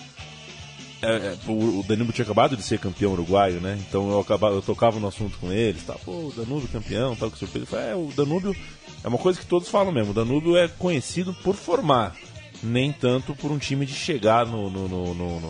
é, 1.03 1.17
é, 1.17 1.39
o 1.49 1.83
Danilo 1.83 2.12
tinha 2.12 2.25
acabado 2.25 2.57
de 2.57 2.62
ser 2.62 2.79
campeão 2.79 3.12
uruguaio, 3.12 3.61
né? 3.61 3.77
Então 3.89 4.09
eu, 4.11 4.21
acabava, 4.21 4.55
eu 4.55 4.62
tocava 4.62 5.01
no 5.01 5.09
assunto 5.09 5.37
com 5.39 5.53
eles, 5.53 5.83
tá? 5.83 5.95
Pô, 6.05 6.12
o 6.12 6.33
Danúbio 6.37 6.69
campeão, 6.69 7.17
tal, 7.17 7.29
que 7.31 7.39
surpresa. 7.39 7.67
Falei, 7.67 7.91
é, 7.91 7.95
o 7.97 8.12
Danúbio 8.15 8.55
é 9.03 9.09
uma 9.09 9.19
coisa 9.19 9.41
que 9.41 9.47
todos 9.47 9.69
falam 9.69 9.93
mesmo. 9.93 10.12
O 10.12 10.15
Danúbio 10.15 10.57
é 10.57 10.69
conhecido 10.69 11.35
por 11.43 11.57
formar, 11.57 12.15
nem 12.62 12.93
tanto 12.93 13.35
por 13.35 13.51
um 13.51 13.59
time 13.59 13.85
de 13.85 13.95
chegar 13.95 14.47
no, 14.47 14.71
no, 14.71 14.87
no, 14.87 15.15
no, 15.15 15.41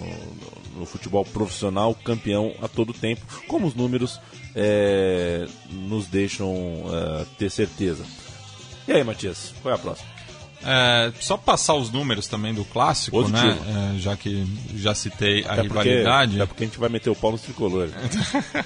no 0.83 0.87
futebol 0.87 1.25
profissional 1.25 1.95
campeão 1.95 2.53
a 2.61 2.67
todo 2.67 2.93
tempo, 2.93 3.25
como 3.47 3.69
os 3.69 3.75
números 3.75 4.21
é, 4.55 5.47
nos 5.71 6.07
deixam 6.07 6.83
é, 6.91 7.25
ter 7.39 7.51
certeza. 7.51 8.05
E 8.87 8.93
aí, 8.93 9.05
Matias, 9.05 9.55
qual 9.63 9.73
é 9.73 9.77
a 9.77 9.79
próxima? 9.79 10.11
É, 10.65 11.13
só 11.21 11.37
passar 11.37 11.75
os 11.75 11.91
números 11.91 12.27
também 12.27 12.53
do 12.53 12.65
clássico, 12.65 13.29
né? 13.29 13.59
É, 13.95 13.99
já 13.99 14.17
que 14.17 14.47
já 14.77 14.95
citei 14.95 15.45
a 15.45 15.53
até 15.53 15.63
rivalidade. 15.63 16.31
Porque, 16.31 16.43
até 16.43 16.47
porque 16.47 16.65
a 16.65 16.67
gente 16.67 16.79
vai 16.79 16.89
meter 16.89 17.11
o 17.11 17.17
pau 17.17 17.33
nos 17.33 17.43
tricolores. 17.43 17.93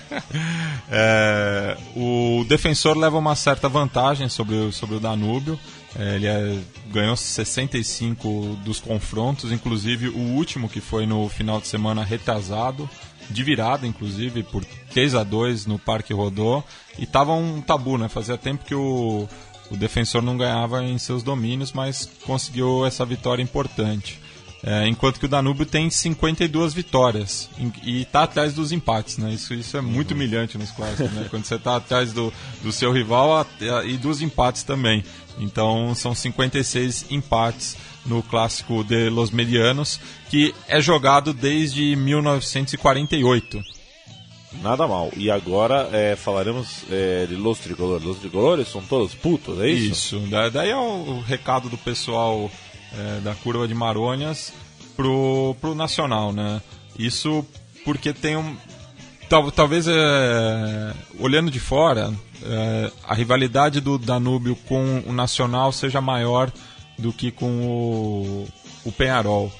é, 0.90 1.76
o 1.94 2.44
defensor 2.48 2.96
leva 2.96 3.18
uma 3.18 3.34
certa 3.34 3.68
vantagem 3.68 4.28
sobre, 4.28 4.72
sobre 4.72 4.96
o 4.96 5.00
Danúbio. 5.00 5.58
É, 5.98 6.14
ele 6.16 6.26
é, 6.26 6.58
ganhou 6.90 7.16
65 7.16 8.58
dos 8.64 8.80
confrontos, 8.80 9.50
inclusive 9.50 10.08
o 10.08 10.18
último 10.18 10.68
que 10.68 10.80
foi 10.80 11.06
no 11.06 11.28
final 11.28 11.60
de 11.60 11.66
semana 11.66 12.04
retrasado, 12.04 12.88
de 13.30 13.42
virada, 13.42 13.86
inclusive, 13.86 14.42
por 14.42 14.64
3 14.64 15.14
a 15.14 15.24
2 15.24 15.66
no 15.66 15.78
Parque 15.78 16.12
Rodô. 16.12 16.62
E 16.98 17.06
tava 17.06 17.32
um 17.32 17.60
tabu, 17.60 17.98
né? 17.98 18.08
Fazia 18.08 18.36
tempo 18.36 18.64
que 18.64 18.74
o, 18.74 19.26
o 19.70 19.76
defensor 19.76 20.22
não 20.22 20.36
ganhava 20.36 20.84
em 20.84 20.98
seus 20.98 21.22
domínios, 21.22 21.72
mas 21.72 22.08
conseguiu 22.24 22.86
essa 22.86 23.04
vitória 23.04 23.42
importante. 23.42 24.20
É, 24.62 24.88
enquanto 24.88 25.20
que 25.20 25.26
o 25.26 25.28
Danúbio 25.28 25.66
tem 25.66 25.88
52 25.90 26.74
vitórias 26.74 27.48
e 27.84 28.02
está 28.02 28.22
atrás 28.22 28.54
dos 28.54 28.72
empates, 28.72 29.18
né? 29.18 29.30
Isso, 29.32 29.54
isso 29.54 29.76
é 29.76 29.80
muito 29.80 30.10
uhum. 30.10 30.16
humilhante 30.16 30.58
nos 30.58 30.70
clássicos, 30.70 31.12
né? 31.12 31.26
Quando 31.30 31.44
você 31.44 31.56
está 31.56 31.76
atrás 31.76 32.12
do, 32.12 32.32
do 32.62 32.72
seu 32.72 32.90
rival 32.90 33.46
e 33.84 33.96
dos 33.96 34.22
empates 34.22 34.62
também. 34.62 35.04
Então 35.38 35.94
são 35.94 36.14
56 36.14 37.06
empates 37.10 37.76
no 38.06 38.22
clássico 38.22 38.82
de 38.82 39.10
Los 39.10 39.30
Medianos, 39.30 40.00
que 40.30 40.54
é 40.68 40.80
jogado 40.80 41.34
desde 41.34 41.94
1948. 41.96 43.62
Nada 44.62 44.86
mal. 44.86 45.10
E 45.16 45.30
agora 45.30 45.88
é, 45.92 46.16
falaremos 46.16 46.84
é, 46.90 47.26
de 47.26 47.36
Los 47.36 47.58
Tricolores. 47.58 48.06
Los 48.06 48.18
Tricolores 48.18 48.68
são 48.68 48.80
todos 48.82 49.14
putos, 49.14 49.60
é 49.60 49.68
isso? 49.68 50.16
Isso. 50.16 50.50
daí 50.52 50.70
é 50.70 50.76
o, 50.76 51.20
recado 51.20 51.68
do 51.68 51.76
pessoal 51.76 52.50
é, 52.98 53.20
da 53.20 53.34
curva 53.34 53.66
de 53.66 53.74
Marônias 53.74 54.52
pro, 54.96 55.54
pro 55.60 55.74
Nacional, 55.74 56.32
né? 56.32 56.60
Isso 56.98 57.44
porque 57.84 58.12
tem 58.12 58.36
um. 58.36 58.56
Tal, 59.28 59.50
talvez 59.50 59.86
é, 59.88 60.94
olhando 61.18 61.50
de 61.50 61.58
fora, 61.58 62.12
é, 62.42 62.92
a 63.04 63.14
rivalidade 63.14 63.80
do 63.80 63.98
Danúbio 63.98 64.56
com 64.68 65.02
o 65.06 65.12
Nacional 65.12 65.72
seja 65.72 66.00
maior 66.00 66.50
do 66.98 67.12
que 67.12 67.30
com 67.30 67.66
o, 67.66 68.48
o 68.84 68.92
Penharol. 68.92 69.52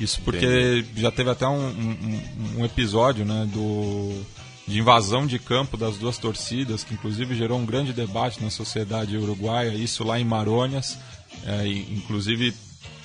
Isso 0.00 0.20
porque 0.22 0.44
Entendi. 0.44 1.00
já 1.00 1.10
teve 1.10 1.30
até 1.30 1.46
um, 1.46 1.68
um, 1.68 2.20
um, 2.58 2.64
episódio 2.64 3.24
né, 3.24 3.48
do, 3.52 4.22
de 4.66 4.78
invasão 4.78 5.26
de 5.26 5.38
campo 5.38 5.76
das 5.76 5.96
duas 5.96 6.18
torcidas, 6.18 6.82
que 6.82 6.94
inclusive 6.94 7.34
gerou 7.34 7.58
um 7.58 7.66
grande 7.66 7.92
debate 7.92 8.42
na 8.42 8.50
sociedade 8.50 9.16
uruguaia, 9.16 9.74
isso 9.74 10.02
lá 10.02 10.18
em 10.18 10.24
Marônias. 10.24 10.98
É, 11.44 11.66
inclusive, 11.66 12.54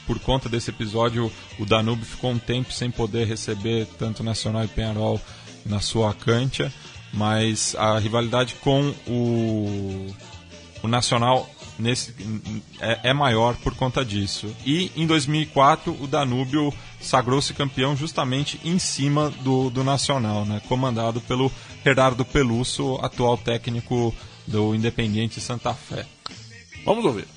por 0.08 0.18
conta 0.20 0.50
desse 0.50 0.72
episódio, 0.72 1.32
o 1.60 1.66
Danúbio 1.66 2.06
ficou 2.06 2.32
um 2.32 2.40
tempo 2.40 2.74
sem 2.74 2.90
poder 2.90 3.28
receber 3.28 3.86
tanto 4.00 4.24
Nacional 4.24 4.64
e 4.64 4.68
Penharol 4.68 5.22
na 5.66 5.80
sua 5.80 6.14
cancha 6.14 6.74
mas 7.14 7.76
a 7.76 7.98
rivalidade 7.98 8.56
com 8.56 8.94
o, 9.08 10.08
o 10.84 10.88
Nacional 10.88 11.50
nesse, 11.80 12.14
é, 12.80 13.10
é, 13.10 13.14
maior 13.14 13.56
por 13.58 13.76
conta 13.76 14.04
disso. 14.04 14.54
E 14.66 14.92
em 14.96 15.06
2004 15.06 15.96
o 16.00 16.08
Danúbio 16.08 16.74
sagrou-se 17.00 17.54
campeão 17.54 17.96
justamente 17.96 18.60
em 18.64 18.80
cima 18.80 19.30
do, 19.42 19.70
do 19.70 19.84
Nacional, 19.84 20.46
né? 20.46 20.62
comandado 20.68 21.22
pelo 21.22 21.52
Gerardo 21.84 22.26
Peluso, 22.26 23.00
atual 23.02 23.38
técnico 23.38 24.14
do 24.46 24.74
Independiente 24.76 25.40
Santa 25.40 25.74
Fé. 25.74 26.06
Vamos 26.86 27.06
ouvir. 27.06 27.37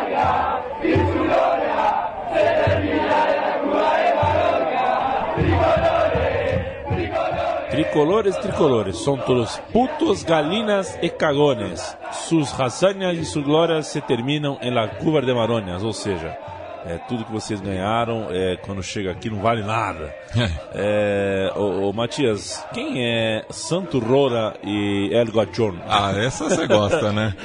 Tricolores, 7.71 8.37
tricolores, 8.41 8.97
son 8.97 9.19
todos 9.25 9.61
putos, 9.71 10.25
galinas 10.25 10.99
e 11.01 11.09
cagones. 11.09 11.97
Sus 12.11 12.51
hazañas 12.59 13.17
e 13.17 13.23
sus 13.23 13.45
glórias 13.45 13.87
se 13.87 14.01
terminam 14.01 14.57
em 14.61 14.71
la 14.71 14.89
cuba 14.89 15.21
de 15.21 15.33
maronhas, 15.33 15.81
ou 15.81 15.93
seja, 15.93 16.37
é, 16.85 16.97
tudo 17.07 17.23
que 17.23 17.31
vocês 17.31 17.61
ganharam, 17.61 18.27
é, 18.29 18.57
quando 18.57 18.83
chega 18.83 19.11
aqui 19.11 19.29
não 19.29 19.41
vale 19.41 19.63
nada. 19.63 20.13
É, 20.73 21.51
ô, 21.55 21.89
ô, 21.89 21.93
Matias, 21.93 22.65
quem 22.73 23.05
é 23.05 23.45
Santo 23.49 23.99
Rora 23.99 24.55
e 24.63 25.09
El 25.11 25.27
Guachon? 25.27 25.75
Ah, 25.85 26.13
essa 26.15 26.49
você 26.49 26.65
gosta, 26.65 27.11
né? 27.11 27.35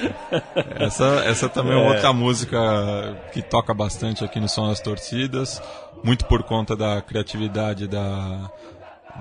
Essa, 0.79 1.25
essa 1.27 1.49
também 1.49 1.73
é 1.73 1.89
outra 1.89 2.13
música 2.13 2.57
que 3.33 3.43
toca 3.43 3.75
bastante 3.75 4.25
aqui 4.25 4.39
no 4.39 4.49
Som 4.49 4.69
das 4.69 4.81
Torcidas, 4.81 5.61
muito 6.05 6.25
por 6.27 6.45
conta 6.45 6.77
da 6.77 7.03
criatividade 7.03 7.89
da, 7.89 8.49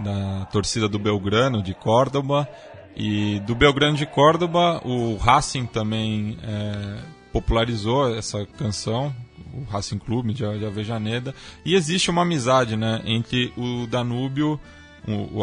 da 0.03 0.45
torcida 0.45 0.87
do 0.87 0.99
Belgrano, 0.99 1.61
de 1.61 1.73
Córdoba. 1.73 2.47
E 2.95 3.41
do 3.41 3.53
Belgrano 3.53 3.97
de 3.97 4.05
Córdoba, 4.05 4.81
o 4.85 5.17
Racing 5.17 5.65
também 5.65 6.37
é, 6.41 6.99
popularizou 7.33 8.15
essa 8.15 8.45
canção, 8.45 9.13
o 9.53 9.63
Racing 9.69 9.97
Clube 9.97 10.33
de, 10.33 10.45
Avejaneda. 10.45 11.35
E 11.65 11.75
existe 11.75 12.09
uma 12.09 12.21
amizade 12.21 12.77
né, 12.77 13.01
entre 13.05 13.51
o 13.57 13.85
Danúbio, 13.85 14.57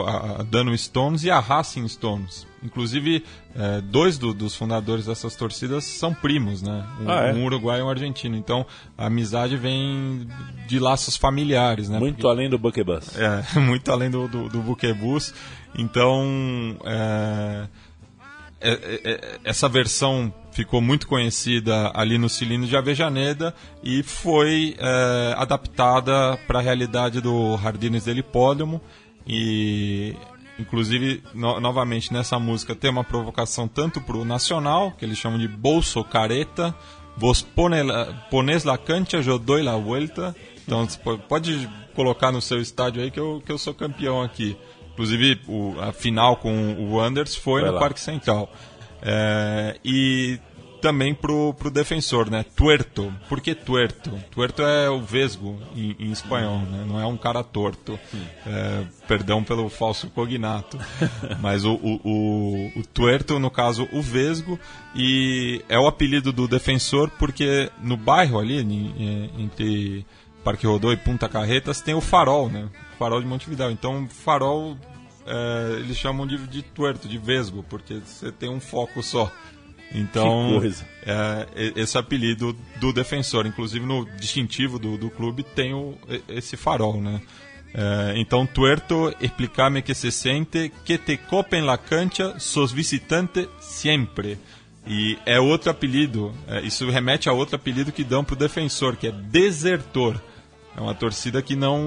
a, 0.07 0.41
a 0.41 0.43
Dano 0.43 0.77
Stones 0.77 1.23
e 1.25 1.31
a 1.31 1.39
Racing 1.41 1.87
Stones. 1.89 2.47
Inclusive, 2.63 3.25
é, 3.57 3.81
dois 3.81 4.19
do, 4.19 4.33
dos 4.33 4.55
fundadores 4.55 5.07
dessas 5.07 5.35
torcidas 5.35 5.83
são 5.85 6.15
primos, 6.15 6.63
né? 6.63 6.85
Um, 7.01 7.11
Ah, 7.11 7.27
é? 7.29 7.33
um 7.33 7.45
uruguaio 7.45 7.81
e 7.81 7.83
um 7.85 7.91
argentino. 7.91 8.37
Então, 8.37 8.65
a 8.97 9.07
amizade 9.07 9.57
vem 9.57 10.29
de 10.69 10.79
laços 10.79 11.17
familiares, 11.17 11.89
né? 11.89 11.99
Muito 11.99 12.17
Porque- 12.17 12.29
além 12.29 12.49
do 12.49 12.59
Buckebus. 12.59 13.17
é, 13.17 13.43
muito 13.61 13.91
além 13.91 14.11
do, 14.11 14.29
do, 14.29 14.49
do 14.49 14.61
Buquebus. 14.61 15.35
Então, 15.77 16.77
é, 16.85 17.67
é, 18.61 18.71
é, 18.71 19.01
é, 19.13 19.39
essa 19.45 19.69
versão 19.69 20.33
ficou 20.53 20.81
muito 20.81 21.07
conhecida 21.09 21.91
ali 21.95 22.17
no 22.19 22.29
cilindro 22.29 22.69
de 22.69 22.77
Avejaneda 22.77 23.53
e 23.83 24.03
foi 24.03 24.77
é, 24.79 25.35
adaptada 25.37 26.37
para 26.47 26.59
a 26.61 26.63
realidade 26.63 27.21
do 27.21 27.57
Jardines 27.59 28.05
del 28.05 28.19
Hipódromo. 28.19 28.81
E, 29.27 30.15
inclusive, 30.59 31.23
no- 31.35 31.61
novamente 31.61 32.13
nessa 32.13 32.39
música 32.39 32.75
tem 32.75 32.91
uma 32.91 33.05
provocação 33.05 33.69
tanto 33.69 34.01
para 34.01 34.17
o 34.17 34.25
nacional, 34.25 34.93
que 34.93 35.05
eles 35.05 35.19
chamam 35.19 35.39
de 35.39 35.49
bolso 35.49 36.03
careta, 36.05 36.75
vos 37.17 37.43
pone 37.43 37.83
la, 37.83 38.07
pones 38.31 38.65
la 38.65 38.79
cancha, 38.79 39.21
yo 39.23 39.39
doy 39.39 39.63
la 39.63 39.77
vuelta. 39.77 40.35
Então, 40.67 40.87
pode 41.29 41.69
colocar 41.95 42.33
no 42.33 42.41
seu 42.41 42.61
estádio 42.61 43.03
aí 43.03 43.11
que 43.11 43.21
eu, 43.21 43.43
que 43.45 43.53
eu 43.53 43.59
sou 43.59 43.75
campeão 43.75 44.23
aqui. 44.23 44.57
Inclusive, 44.93 45.41
o, 45.49 45.75
a 45.81 45.93
final 45.93 46.37
com 46.37 46.75
o 46.79 47.01
Anders 47.01 47.35
foi 47.35 47.63
Vai 47.63 47.71
no 47.71 47.75
lá. 47.75 47.81
Parque 47.81 48.01
Central. 48.01 48.51
É, 49.03 49.77
e 49.85 50.39
também 50.83 51.15
pro, 51.15 51.55
pro 51.55 51.71
defensor, 51.71 52.29
né? 52.29 52.45
Tuerto. 52.57 53.15
Por 53.29 53.41
que 53.41 53.55
tuerto? 53.55 54.11
Tuerto 54.33 54.63
é 54.63 54.91
o 54.91 55.01
vesgo 55.01 55.59
em, 55.77 55.95
em 55.99 56.11
espanhol, 56.11 56.59
né? 56.59 56.85
Não 56.87 57.01
é 57.01 57.07
um 57.07 57.17
cara 57.17 57.45
torto. 57.45 57.99
É, 58.45 58.85
perdão 59.07 59.45
pelo 59.45 59.69
falso 59.71 60.09
cognato. 60.11 60.77
Mas 61.41 61.65
o, 61.65 61.75
o, 61.75 62.01
o, 62.05 62.81
o 62.81 62.83
tuerto, 62.93 63.39
no 63.39 63.51
caso, 63.51 63.89
o 63.93 64.03
vesgo. 64.03 64.59
E 64.95 65.65
é 65.69 65.79
o 65.79 65.87
apelido 65.87 66.33
do 66.33 66.49
defensor 66.49 67.09
porque 67.19 67.71
no 67.81 67.97
bairro 67.97 68.39
ali, 68.39 68.59
entre 69.39 70.05
Parque 70.43 70.67
Rodô 70.67 70.93
e 70.93 70.97
Punta 70.97 71.29
Carretas, 71.29 71.81
tem 71.81 71.95
o 71.95 72.01
farol, 72.01 72.51
né? 72.51 72.69
O 72.95 72.99
farol 72.99 73.21
de 73.21 73.27
Montevidéu. 73.27 73.71
Então, 73.71 74.09
farol 74.09 74.77
é, 75.25 75.77
eles 75.79 75.97
chamam 75.97 76.27
de, 76.27 76.37
de 76.49 76.63
tuerto, 76.63 77.09
de 77.09 77.19
vesgo, 77.19 77.65
porque 77.69 78.01
você 78.05 78.33
tem 78.33 78.49
um 78.49 78.61
foco 78.61 79.03
só. 79.03 79.33
Então, 79.95 80.49
Que 80.55 80.59
coisa. 80.61 80.87
é, 81.05 81.73
esse 81.77 81.99
apelido 81.99 82.57
do 82.81 82.93
defensor, 82.93 83.47
inclusive 83.47 83.85
no 83.85 84.05
distintivo 84.17 84.79
do, 84.79 84.97
do 84.97 85.11
clube, 85.11 85.43
tem 85.43 85.75
o, 85.75 85.97
esse 86.29 86.57
farol, 86.57 87.01
né? 87.01 87.21
É, 87.75 88.15
então, 88.17 88.47
tuerto, 88.47 89.15
explicar-me 89.21 89.81
que 89.83 89.95
se 89.95 90.11
sente 90.11 90.71
que 90.85 90.99
te 90.99 91.17
copen 91.17 91.63
la 91.63 91.79
cancha, 91.79 92.39
sos 92.39 92.71
visitante 92.73 93.49
sempre. 93.61 94.39
E 94.87 95.17
é 95.25 95.39
outro 95.39 95.71
apelido, 95.71 96.35
é, 96.49 96.61
isso 96.63 96.89
remete 96.91 97.29
a 97.29 97.33
outro 97.33 97.57
apelido 97.57 97.93
que 97.93 98.03
dão 98.03 98.25
pro 98.25 98.35
defensor, 98.35 98.97
que 98.97 99.07
é 99.07 99.13
desertor. 99.13 100.21
É 100.77 100.81
uma 100.81 100.95
torcida 100.95 101.41
que 101.43 101.55
não, 101.55 101.81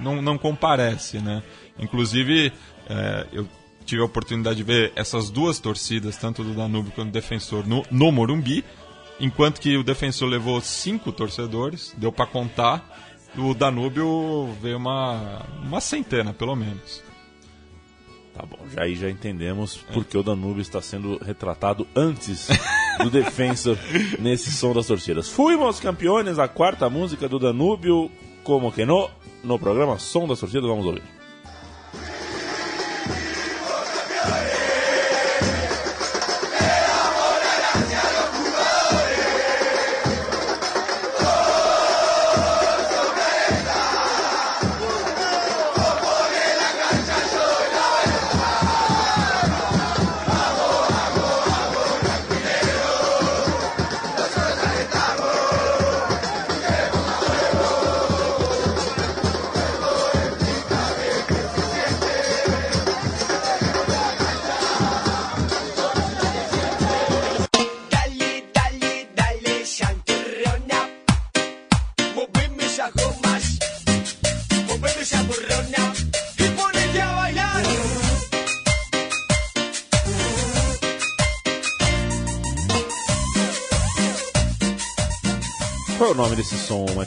não, 0.00 0.20
não 0.22 0.38
comparece, 0.38 1.18
né? 1.18 1.42
Inclusive, 1.78 2.52
é, 2.88 3.26
eu 3.32 3.48
tive 3.84 4.02
a 4.02 4.04
oportunidade 4.04 4.56
de 4.56 4.62
ver 4.62 4.92
essas 4.96 5.30
duas 5.30 5.58
torcidas, 5.58 6.16
tanto 6.16 6.42
do 6.42 6.54
Danúbio 6.54 6.92
quanto 6.92 7.10
do 7.10 7.12
Defensor, 7.12 7.66
no, 7.66 7.84
no 7.90 8.10
Morumbi, 8.10 8.64
enquanto 9.20 9.60
que 9.60 9.76
o 9.76 9.84
Defensor 9.84 10.28
levou 10.28 10.60
cinco 10.60 11.12
torcedores, 11.12 11.94
deu 11.96 12.10
para 12.10 12.26
contar, 12.26 13.04
o 13.36 13.54
Danúbio 13.54 14.48
veio 14.60 14.76
uma, 14.76 15.42
uma 15.62 15.80
centena, 15.80 16.32
pelo 16.32 16.54
menos. 16.54 17.02
Tá 18.32 18.44
bom, 18.44 18.58
já 18.72 18.82
aí 18.82 18.96
já 18.96 19.08
entendemos 19.08 19.76
porque 19.92 20.18
o 20.18 20.22
Danúbio 20.22 20.60
está 20.60 20.82
sendo 20.82 21.18
retratado 21.22 21.86
antes 21.94 22.48
do 22.98 23.08
Defensor 23.08 23.78
nesse 24.18 24.50
som 24.50 24.72
das 24.72 24.88
torcidas. 24.88 25.28
Fuimos 25.28 25.78
campeões, 25.78 26.38
a 26.38 26.48
quarta 26.48 26.90
música 26.90 27.28
do 27.28 27.38
Danúbio, 27.38 28.10
como 28.42 28.72
que 28.72 28.84
no, 28.84 29.08
no 29.44 29.56
programa 29.56 29.98
Som 29.98 30.26
das 30.26 30.40
Torcidas, 30.40 30.68
vamos 30.68 30.84
ouvir. 30.84 31.02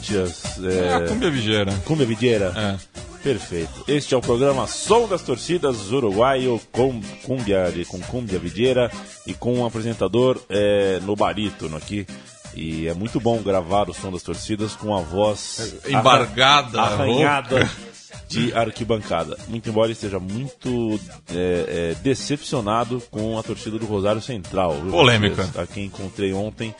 Som, 0.08 0.18
Matias? 0.20 0.42
É, 0.64 0.94
a 0.94 1.00
Cumbia 1.08 1.30
Vigeira. 1.30 1.72
Cumbia 1.84 2.06
Videira? 2.06 2.52
É. 2.56 2.98
Perfeito. 3.22 3.84
Este 3.88 4.14
é 4.14 4.16
o 4.16 4.20
programa 4.20 4.66
Som 4.66 5.08
das 5.08 5.22
Torcidas 5.22 5.90
Uruguaio 5.90 6.60
com 6.70 7.00
Cumbia, 7.24 7.70
de- 7.72 7.84
com 7.84 8.00
Cumbia 8.00 8.38
Videira 8.38 8.90
e 9.26 9.34
com 9.34 9.54
um 9.58 9.66
apresentador 9.66 10.40
é, 10.48 11.00
no 11.02 11.16
barítono 11.16 11.76
aqui. 11.76 12.06
E 12.54 12.86
é 12.88 12.94
muito 12.94 13.20
bom 13.20 13.38
gravar 13.42 13.90
o 13.90 13.94
Som 13.94 14.10
das 14.12 14.22
Torcidas 14.22 14.74
com 14.74 14.96
a 14.96 15.00
voz 15.00 15.76
Embargada, 15.88 16.80
arran- 16.80 16.94
arranhada 17.04 17.70
de 18.28 18.52
arquibancada. 18.54 19.36
Muito 19.48 19.68
embora 19.68 19.90
esteja 19.92 20.18
muito 20.18 20.98
é, 21.34 21.92
é, 21.92 21.94
decepcionado 22.02 23.02
com 23.10 23.38
a 23.38 23.42
torcida 23.42 23.78
do 23.78 23.86
Rosário 23.86 24.22
Central. 24.22 24.74
Polêmica. 24.90 25.48
A 25.56 25.66
quem 25.66 25.86
encontrei 25.86 26.32
ontem. 26.32 26.74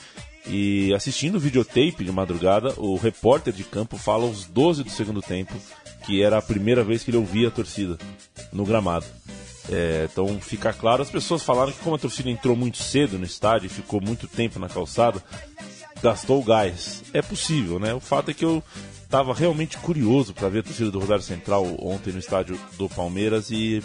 E 0.48 0.94
assistindo 0.94 1.36
o 1.36 1.40
videotape 1.40 2.04
de 2.04 2.10
madrugada, 2.10 2.72
o 2.78 2.96
repórter 2.96 3.52
de 3.52 3.64
campo 3.64 3.98
fala 3.98 4.24
aos 4.24 4.46
12 4.46 4.82
do 4.82 4.90
segundo 4.90 5.20
tempo 5.20 5.54
que 6.08 6.22
era 6.22 6.38
a 6.38 6.42
primeira 6.42 6.82
vez 6.82 7.04
que 7.04 7.10
ele 7.10 7.18
ouvia 7.18 7.48
a 7.48 7.50
torcida 7.50 7.98
no 8.50 8.64
gramado. 8.64 9.04
É, 9.70 10.08
então 10.10 10.40
fica 10.40 10.72
claro, 10.72 11.02
as 11.02 11.10
pessoas 11.10 11.42
falaram 11.42 11.70
que 11.70 11.80
como 11.80 11.96
a 11.96 11.98
torcida 11.98 12.30
entrou 12.30 12.56
muito 12.56 12.78
cedo 12.78 13.18
no 13.18 13.26
estádio 13.26 13.66
e 13.66 13.68
ficou 13.68 14.00
muito 14.00 14.26
tempo 14.26 14.58
na 14.58 14.70
calçada, 14.70 15.22
gastou 16.02 16.40
o 16.40 16.44
gás. 16.44 17.04
É 17.12 17.20
possível, 17.20 17.78
né? 17.78 17.92
O 17.92 18.00
fato 18.00 18.30
é 18.30 18.34
que 18.34 18.44
eu 18.44 18.62
estava 19.02 19.34
realmente 19.34 19.76
curioso 19.76 20.32
para 20.32 20.48
ver 20.48 20.60
a 20.60 20.62
torcida 20.62 20.90
do 20.90 20.98
Rosário 20.98 21.22
Central 21.22 21.66
ontem 21.78 22.10
no 22.10 22.18
estádio 22.18 22.58
do 22.78 22.88
Palmeiras 22.88 23.50
e 23.50 23.82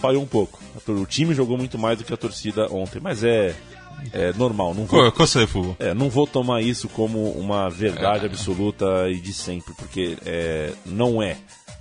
falhou 0.00 0.22
um 0.22 0.26
pouco. 0.26 0.60
O 0.88 1.06
time 1.06 1.32
jogou 1.32 1.56
muito 1.56 1.78
mais 1.78 1.96
do 1.96 2.02
que 2.02 2.12
a 2.12 2.16
torcida 2.16 2.72
ontem, 2.72 2.98
mas 3.00 3.22
é, 3.22 3.54
é 4.12 4.32
normal. 4.34 4.74
Não 4.74 4.84
vou, 4.86 5.00
é, 5.78 5.94
não 5.94 6.08
vou 6.10 6.26
tomar 6.26 6.62
isso 6.62 6.88
como 6.88 7.30
uma 7.32 7.68
verdade 7.70 8.26
absoluta 8.26 9.08
e 9.10 9.20
de 9.20 9.32
sempre, 9.32 9.72
porque 9.74 10.16
é, 10.26 10.72
não 10.86 11.22
é. 11.22 11.36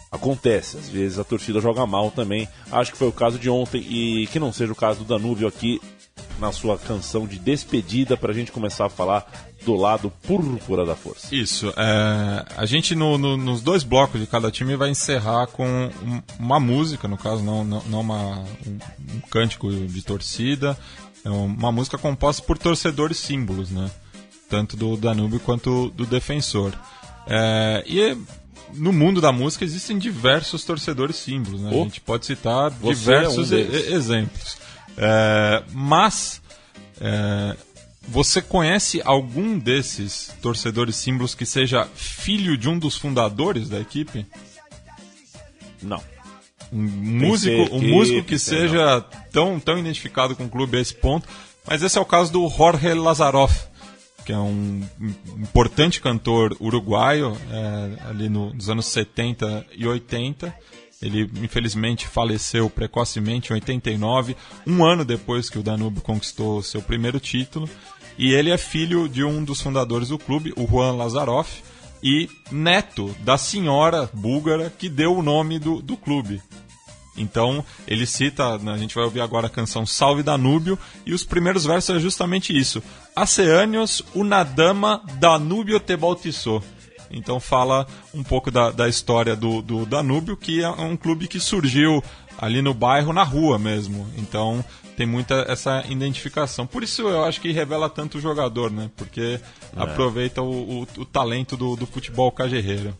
Acontece, 0.09 0.77
às 0.77 0.87
vezes 0.87 1.19
a 1.19 1.23
torcida 1.23 1.59
joga 1.59 1.85
mal 1.85 2.09
também. 2.09 2.47
Acho 2.71 2.91
que 2.93 2.97
foi 2.97 3.09
o 3.09 3.11
caso 3.11 3.37
de 3.37 3.49
ontem 3.49 3.81
e 3.81 4.27
que 4.27 4.39
não 4.39 4.53
seja 4.53 4.71
o 4.71 4.75
caso 4.75 4.99
do 4.99 5.05
Danúbio 5.05 5.47
aqui 5.47 5.81
na 6.39 6.51
sua 6.51 6.77
canção 6.77 7.27
de 7.27 7.37
despedida 7.37 8.15
para 8.15 8.31
a 8.31 8.33
gente 8.33 8.51
começar 8.51 8.85
a 8.85 8.89
falar 8.89 9.29
do 9.65 9.75
lado 9.75 10.11
púrpura 10.23 10.85
da 10.85 10.95
força. 10.95 11.35
Isso. 11.35 11.73
é, 11.75 12.45
a 12.55 12.65
gente, 12.65 12.95
no- 12.95 13.17
no- 13.17 13.35
nos 13.35 13.61
dois 13.61 13.83
blocos 13.83 14.21
de 14.21 14.27
cada 14.27 14.49
time, 14.49 14.77
vai 14.77 14.89
encerrar 14.89 15.47
com 15.47 15.67
um- 15.67 16.21
uma 16.39 16.59
música, 16.59 17.05
no 17.07 17.17
caso, 17.17 17.43
não, 17.43 17.65
não, 17.65 17.83
não 17.87 17.99
uma, 18.01 18.39
um, 18.65 18.77
um 19.15 19.19
cântico 19.29 19.69
de 19.69 20.01
torcida. 20.03 20.77
É 21.27 21.29
uma 21.29 21.73
música 21.73 21.97
composta 21.97 22.41
por 22.41 22.57
torcedores 22.57 23.17
símbolos, 23.17 23.69
né? 23.69 23.91
Tanto 24.49 24.77
do 24.77 24.95
Danúbio 24.95 25.41
quanto 25.41 25.89
do 25.89 26.05
defensor. 26.05 26.73
É, 27.27 27.83
e 27.85 28.17
no 28.73 28.93
mundo 28.93 29.19
da 29.19 29.33
música 29.33 29.65
existem 29.65 29.97
diversos 29.97 30.63
torcedores 30.63 31.17
símbolos, 31.17 31.59
né? 31.59 31.69
Oh. 31.73 31.81
A 31.81 31.83
gente 31.83 31.99
pode 31.99 32.25
citar 32.25 32.71
diversos 32.71 33.51
é 33.51 33.55
um 33.55 33.59
e- 33.59 33.61
e- 33.63 33.93
exemplos. 33.93 34.57
É, 34.95 35.63
mas 35.73 36.41
é, 37.01 37.57
você 38.07 38.41
conhece 38.41 39.01
algum 39.03 39.59
desses 39.59 40.33
torcedores 40.41 40.95
símbolos 40.95 41.35
que 41.35 41.45
seja 41.45 41.85
filho 41.93 42.57
de 42.57 42.69
um 42.69 42.79
dos 42.79 42.95
fundadores 42.95 43.67
da 43.67 43.81
equipe? 43.81 44.25
Não. 45.83 46.01
Um 46.71 46.81
músico, 46.81 47.75
um 47.75 47.81
músico 47.81 48.23
que 48.23 48.37
seja 48.37 49.01
tão, 49.31 49.59
tão 49.59 49.77
identificado 49.77 50.35
com 50.35 50.45
o 50.45 50.49
clube 50.49 50.77
a 50.77 50.81
esse 50.81 50.93
ponto. 50.93 51.27
Mas 51.65 51.81
esse 51.83 51.97
é 51.97 52.01
o 52.01 52.05
caso 52.05 52.31
do 52.31 52.47
Jorge 52.49 52.93
Lazaroff, 52.93 53.65
que 54.25 54.31
é 54.33 54.37
um 54.37 54.81
importante 55.37 56.01
cantor 56.01 56.55
uruguaio, 56.59 57.37
é, 57.51 58.09
ali 58.09 58.29
no- 58.29 58.53
nos 58.53 58.69
anos 58.69 58.85
70 58.87 59.65
e 59.75 59.85
80. 59.87 60.53
Ele, 61.01 61.29
infelizmente, 61.43 62.07
faleceu 62.07 62.69
precocemente 62.69 63.51
em 63.51 63.53
89, 63.53 64.35
um 64.65 64.83
ano 64.83 65.05
depois 65.05 65.49
que 65.49 65.59
o 65.59 65.63
Danúbio 65.63 66.01
conquistou 66.01 66.63
seu 66.63 66.81
primeiro 66.81 67.19
título. 67.19 67.69
E 68.17 68.33
ele 68.33 68.49
é 68.49 68.57
filho 68.57 69.07
de 69.07 69.23
um 69.23 69.43
dos 69.43 69.61
fundadores 69.61 70.07
do 70.09 70.17
clube, 70.17 70.51
o 70.57 70.65
Juan 70.65 70.93
Lazaroff, 70.93 71.61
e 72.01 72.29
neto 72.51 73.15
da 73.19 73.37
senhora 73.37 74.09
búlgara 74.13 74.69
que 74.69 74.89
deu 74.89 75.17
o 75.17 75.23
nome 75.23 75.59
do, 75.59 75.81
do 75.81 75.97
clube. 75.97 76.41
Então, 77.17 77.65
ele 77.87 78.05
cita, 78.05 78.59
né, 78.59 78.71
a 78.73 78.77
gente 78.77 78.93
vai 78.93 79.03
ouvir 79.03 79.21
agora 79.21 79.47
a 79.47 79.49
canção 79.49 79.85
Salve 79.85 80.21
Danúbio, 80.21 80.77
e 81.05 81.13
os 81.13 81.23
primeiros 81.23 81.65
versos 81.65 81.95
é 81.95 81.99
justamente 81.99 82.55
isso. 82.55 82.81
Hace 83.15 83.41
años 83.41 84.03
una 84.13 84.43
dama 84.43 85.01
Danúbio 85.19 85.79
te 85.79 85.97
bautizou. 85.97 86.63
Então 87.09 87.39
fala 87.39 87.87
um 88.13 88.23
pouco 88.23 88.51
da, 88.51 88.69
da 88.69 88.87
história 88.87 89.35
do, 89.35 89.61
do 89.61 89.85
Danúbio, 89.85 90.37
que 90.37 90.61
é 90.61 90.69
um 90.69 90.97
clube 90.97 91.27
que 91.27 91.39
surgiu 91.39 92.03
ali 92.37 92.61
no 92.61 92.73
bairro, 92.73 93.13
na 93.13 93.23
rua 93.23 93.57
mesmo. 93.57 94.07
Então 94.17 94.63
tem 94.97 95.05
muita 95.05 95.45
essa 95.47 95.83
identificação. 95.87 96.65
Por 96.67 96.83
isso 96.83 97.03
eu 97.03 97.23
acho 97.23 97.39
que 97.39 97.51
revela 97.51 97.87
tanto 97.89 98.17
o 98.17 98.21
jogador, 98.21 98.69
né? 98.71 98.89
Porque 98.97 99.39
aproveita 99.75 100.41
o, 100.41 100.81
o- 100.81 100.87
o 100.97 101.05
talento 101.05 101.55
do, 101.55 101.75
do 101.77 101.85
futebol 101.85 102.31
cajerreiro. 102.31 102.97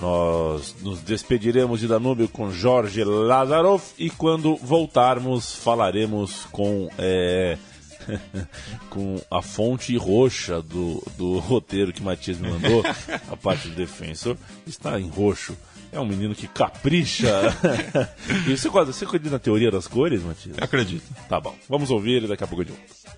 Nós 0.00 0.74
nos 0.82 1.00
despediremos 1.00 1.80
de 1.80 1.88
Danúbio 1.88 2.28
com 2.28 2.50
Jorge 2.50 3.02
Lazarov 3.02 3.82
e 3.98 4.10
quando 4.10 4.54
voltarmos 4.56 5.54
falaremos 5.54 6.46
com 6.52 6.88
é, 6.98 7.56
com 8.90 9.16
a 9.30 9.40
fonte 9.42 9.96
roxa 9.96 10.60
do, 10.60 11.02
do 11.16 11.38
roteiro 11.38 11.92
que 11.92 12.02
Matias 12.02 12.38
me 12.38 12.48
mandou, 12.50 12.82
a 13.30 13.36
parte 13.36 13.68
do 13.68 13.74
defensor, 13.74 14.36
está 14.66 15.00
em 15.00 15.08
roxo. 15.08 15.56
É 15.92 16.00
um 16.00 16.06
menino 16.06 16.34
que 16.34 16.46
capricha. 16.48 17.28
e 18.46 18.56
você, 18.56 18.68
você 18.68 19.04
acredita 19.04 19.30
na 19.30 19.38
teoria 19.38 19.70
das 19.70 19.86
cores, 19.86 20.22
Matias? 20.22 20.56
Acredito. 20.60 21.04
Tá 21.28 21.40
bom, 21.40 21.54
vamos 21.68 21.90
ouvir 21.90 22.24
e 22.24 22.26
daqui 22.26 22.44
a 22.44 22.46
pouco 22.46 22.62
eu 22.62 22.66
volto. 22.66 23.16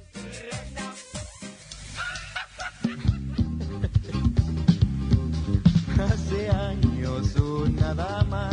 Hace 5.98 6.48
años 6.48 7.34
una 7.36 7.94
dama 7.94 8.50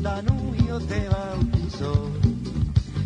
Danubio 0.00 0.78
te 0.80 1.08
bautizó 1.08 2.10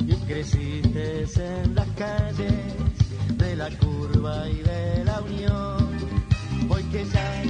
y 0.07 0.15
creciste 0.27 1.25
en 1.63 1.75
las 1.75 1.89
calles 1.97 2.53
de 3.39 3.57
la 3.57 3.71
curva 3.79 4.49
y 4.49 4.57
de 4.57 5.05
la 5.05 5.21
unión. 5.23 5.89
Hoy 6.69 6.83
que 6.85 7.05
ya 7.07 7.42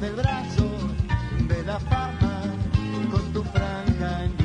del 0.00 0.14
brazo 0.14 0.66
de 1.46 1.62
la 1.64 1.78
fama 1.78 2.42
con 3.10 3.32
tu 3.34 3.42
franja 3.42 4.24
en 4.24 4.39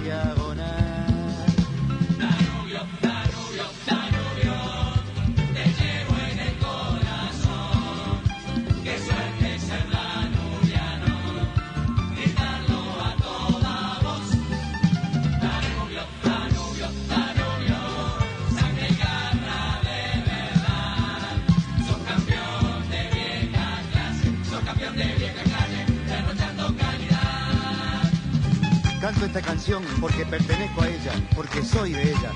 esta 29.35 29.49
canción 29.49 29.83
porque 29.99 30.25
pertenezco 30.25 30.81
a 30.81 30.87
ella, 30.87 31.11
porque 31.35 31.61
soy 31.61 31.91
de 31.91 32.03
ella, 32.03 32.31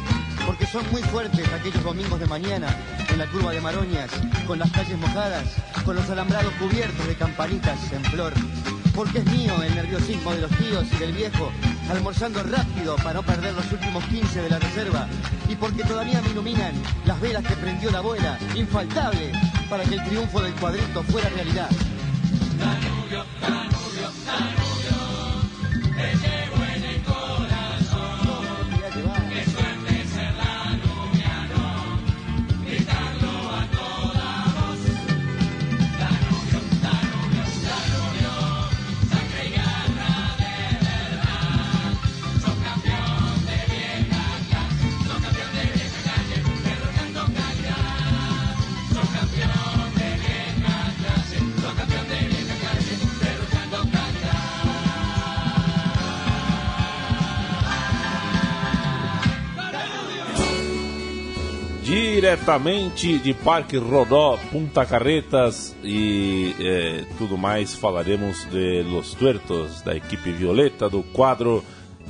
porque 0.46 0.66
son 0.66 0.84
muy 0.92 1.02
fuertes 1.02 1.48
aquellos 1.54 1.82
domingos 1.82 2.20
de 2.20 2.26
mañana 2.26 2.68
en 3.10 3.18
la 3.18 3.26
curva 3.28 3.54
de 3.54 3.62
Maroñas, 3.62 4.12
con 4.46 4.60
las 4.60 4.70
calles 4.72 4.98
mojadas, 4.98 5.46
con 5.86 5.96
los 5.96 6.10
alambrados 6.10 6.52
cubiertos 6.56 7.08
de 7.08 7.16
campanitas 7.16 7.80
en 7.94 8.04
flor. 8.04 8.34
Porque 8.94 9.20
es 9.20 9.26
mío 9.28 9.54
el 9.64 9.76
nerviosismo 9.76 10.34
de 10.34 10.42
los 10.42 10.52
tíos 10.52 10.88
y 10.92 10.98
del 10.98 11.14
viejo, 11.14 11.54
almorzando 11.90 12.44
rápido 12.44 12.98
para 12.98 13.14
no 13.14 13.24
perder 13.24 13.54
los 13.54 13.72
últimos 13.72 14.04
15 14.04 14.42
de 14.42 14.50
la 14.50 14.60
reserva. 14.60 15.08
Y 15.48 15.56
porque 15.56 15.86
todavía 15.86 16.22
me 16.22 16.32
iluminan 16.32 16.74
las 17.06 17.22
velas 17.22 17.46
que 17.46 17.56
prendió 17.56 17.92
la 17.92 18.00
abuela, 18.00 18.38
infaltable, 18.56 19.32
para 19.70 19.86
que 19.86 19.96
el 19.96 20.04
triunfo 20.04 20.42
del 20.42 20.54
cuadrito 20.56 21.02
fuera 21.04 21.30
realidad. 21.30 21.70
Diretamente 62.30 63.18
de 63.18 63.34
Parque 63.34 63.76
Rodó, 63.78 64.38
Punta 64.52 64.86
Carretas 64.86 65.76
e 65.84 66.54
eh, 66.60 67.04
tudo 67.18 67.40
mais. 67.40 67.74
Falaremos 67.74 68.46
de 68.52 68.84
Los 68.84 69.16
Tuertos, 69.16 69.82
da 69.82 69.96
equipe 69.96 70.32
violeta, 70.32 70.88
do 70.88 71.02
quadro 71.02 71.64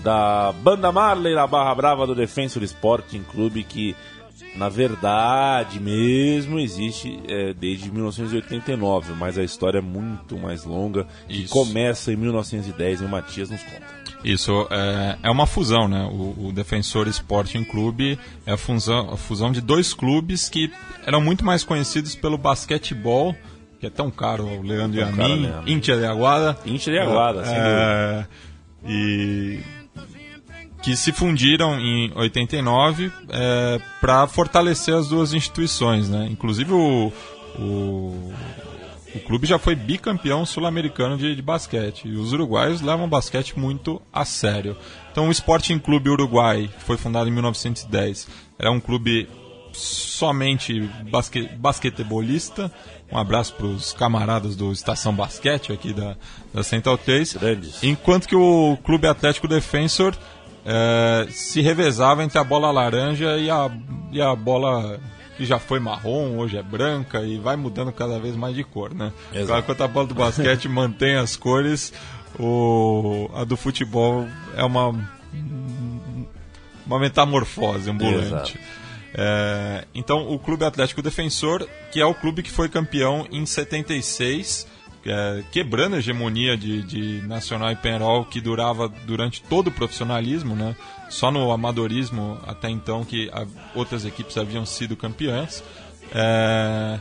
da 0.04 0.52
Banda 0.62 0.92
Marley 0.92 1.36
da 1.36 1.48
Barra 1.48 1.74
Brava 1.74 2.06
do 2.06 2.14
Defensor 2.14 2.64
Sporting 2.64 3.24
Clube, 3.32 3.64
que 3.64 3.96
na 4.58 4.68
verdade 4.68 5.80
mesmo 5.80 6.60
existe 6.60 7.22
eh, 7.26 7.54
desde 7.54 7.90
1989, 7.90 9.14
mas 9.14 9.38
a 9.38 9.44
história 9.44 9.78
é 9.78 9.82
muito 9.82 10.38
mais 10.38 10.66
longa 10.66 11.08
e 11.30 11.44
Isso. 11.44 11.54
começa 11.54 12.12
em 12.12 12.18
1910 12.18 13.00
e 13.00 13.06
o 13.06 13.10
Matias 13.10 13.50
nos 13.50 13.64
conta. 13.64 14.09
Isso 14.24 14.68
é, 14.70 15.18
é 15.24 15.32
uma 15.32 15.48
fusão, 15.48 15.88
né? 15.88 16.04
O, 16.12 16.48
o 16.48 16.52
Defensor 16.52 17.08
Sporting 17.08 17.64
Clube 17.64 18.20
é 18.46 18.54
a 18.54 18.58
fusão, 18.58 19.12
a 19.14 19.18
fusão 19.18 19.52
de 19.52 19.62
dois 19.62 19.94
clubes 19.94 20.50
que 20.50 20.72
eram 21.06 21.22
muito 21.22 21.46
mais 21.46 21.64
conhecidos 21.64 22.16
pelo 22.16 22.38
basquetebol, 22.38 23.36
que 23.80 23.86
é 23.86 23.90
tão 23.90 24.12
caro 24.12 24.48
ao 24.48 24.62
Leandro 24.62 25.00
e 25.00 25.04
a 25.04 25.12
Tão 25.12 25.28
mim. 25.28 25.50
Íntia 25.66 25.98
de 25.98 26.06
Aguada. 26.06 26.58
Íntia 26.66 26.92
de 26.92 27.00
Aguada, 27.00 27.46
sem 27.46 27.56
é, 27.56 28.26
E 28.86 29.60
que 30.82 30.96
se 30.96 31.12
fundiram 31.12 31.80
em 31.80 32.12
89 32.16 33.12
para 34.00 34.28
fortalecer 34.28 34.96
as 34.96 35.08
duas 35.08 35.34
instituições, 35.34 36.10
né? 36.10 36.28
Inclusive 36.32 36.72
o, 36.74 37.12
o, 37.58 38.34
o 39.16 39.20
clube 39.20 39.48
já 39.48 39.58
foi 39.58 39.76
bicampeão 39.76 40.46
sul-americano 40.46 41.18
de, 41.18 41.36
de 41.36 41.42
basquete. 41.42 42.08
E 42.08 42.16
os 42.16 42.34
uruguaios 42.34 42.82
levam 42.82 43.06
o 43.06 43.10
basquete 43.10 43.58
muito 43.58 44.02
a 44.14 44.26
sério. 44.26 44.78
Então 45.12 45.28
o 45.28 45.32
Sporting 45.32 45.80
Clube 45.80 46.10
Uruguai, 46.10 46.70
que 46.78 46.84
foi 46.84 46.98
fundado 46.98 47.30
em 47.30 47.34
1910, 47.34 48.28
era 48.58 48.72
um 48.72 48.80
clube 48.80 49.28
somente 49.74 50.82
basque, 51.10 51.48
basquetebolista. 51.56 52.72
Um 53.12 53.18
abraço 53.18 53.54
para 53.56 53.66
os 53.66 53.94
camaradas 53.94 54.56
do 54.56 54.72
Estação 54.72 55.14
Basquete 55.14 55.72
aqui 55.72 55.94
da, 55.94 56.16
da 56.54 56.64
Central 56.64 56.98
3. 56.98 57.34
Grandes. 57.34 57.84
Enquanto 57.84 58.28
que 58.28 58.36
o 58.36 58.78
Clube 58.84 59.08
Atlético 59.08 59.48
Defensor 59.48 60.16
eh, 60.66 61.28
se 61.32 61.62
revezava 61.62 62.24
entre 62.24 62.38
a 62.38 62.44
bola 62.44 62.70
laranja 62.70 63.38
e 63.38 63.50
a, 63.50 63.72
e 64.12 64.22
a 64.22 64.36
bola 64.36 65.00
que 65.40 65.46
já 65.46 65.58
foi 65.58 65.80
marrom, 65.80 66.38
hoje 66.38 66.58
é 66.58 66.62
branca 66.62 67.22
e 67.22 67.38
vai 67.38 67.56
mudando 67.56 67.94
cada 67.94 68.20
vez 68.20 68.36
mais 68.36 68.54
de 68.54 68.62
cor, 68.62 68.94
né? 68.94 69.14
Exato. 69.34 69.62
Enquanto 69.62 69.82
a 69.82 69.88
bola 69.88 70.06
do 70.06 70.14
basquete 70.14 70.68
mantém 70.68 71.16
as 71.16 71.38
cores, 71.38 71.94
o, 72.38 73.30
a 73.34 73.46
do 73.46 73.56
futebol 73.56 74.28
é 74.58 74.66
uma, 74.66 74.90
uma 76.86 77.00
metamorfose 77.00 77.90
ambulante. 77.90 78.60
É, 79.14 79.86
então, 79.96 80.30
o 80.30 80.38
Clube 80.38 80.66
Atlético 80.66 81.02
Defensor, 81.02 81.66
que 81.90 82.02
é 82.02 82.06
o 82.06 82.14
clube 82.14 82.44
que 82.44 82.52
foi 82.52 82.68
campeão 82.68 83.26
em 83.32 83.46
76, 83.46 84.68
é, 85.06 85.44
quebrando 85.52 85.96
a 85.96 86.00
hegemonia 86.00 86.58
de, 86.58 86.82
de 86.84 87.22
Nacional 87.28 87.72
e 87.72 87.76
Penarol 87.76 88.26
que 88.26 88.42
durava 88.42 88.88
durante 89.06 89.42
todo 89.42 89.68
o 89.68 89.72
profissionalismo, 89.72 90.56
né? 90.56 90.76
Só 91.10 91.32
no 91.32 91.52
amadorismo 91.52 92.38
até 92.46 92.70
então 92.70 93.04
que 93.04 93.30
a- 93.34 93.46
outras 93.74 94.06
equipes 94.06 94.38
haviam 94.38 94.66
sido 94.66 94.96
campeãs. 94.96 95.64
É, 96.14 97.00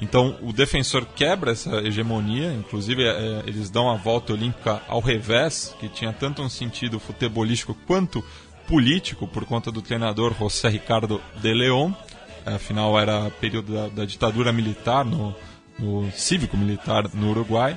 então 0.00 0.36
o 0.42 0.52
defensor 0.52 1.06
quebra 1.14 1.52
essa 1.52 1.76
hegemonia, 1.78 2.52
inclusive 2.52 3.02
é, 3.04 3.42
eles 3.46 3.70
dão 3.70 3.90
a 3.90 3.94
volta 3.96 4.32
olímpica 4.32 4.82
ao 4.88 5.00
revés, 5.00 5.74
que 5.80 5.88
tinha 5.88 6.12
tanto 6.12 6.42
um 6.42 6.48
sentido 6.48 6.98
futebolístico 6.98 7.74
quanto 7.86 8.22
político 8.66 9.26
por 9.28 9.44
conta 9.44 9.70
do 9.70 9.80
treinador 9.80 10.34
José 10.38 10.68
Ricardo 10.68 11.20
de 11.40 11.54
León. 11.54 11.94
Afinal 12.44 12.98
era 12.98 13.30
período 13.40 13.72
da, 13.72 13.88
da 13.88 14.04
ditadura 14.04 14.52
militar 14.52 15.04
no, 15.04 15.34
no 15.78 16.10
cívico-militar 16.12 17.10
no 17.14 17.30
Uruguai. 17.30 17.76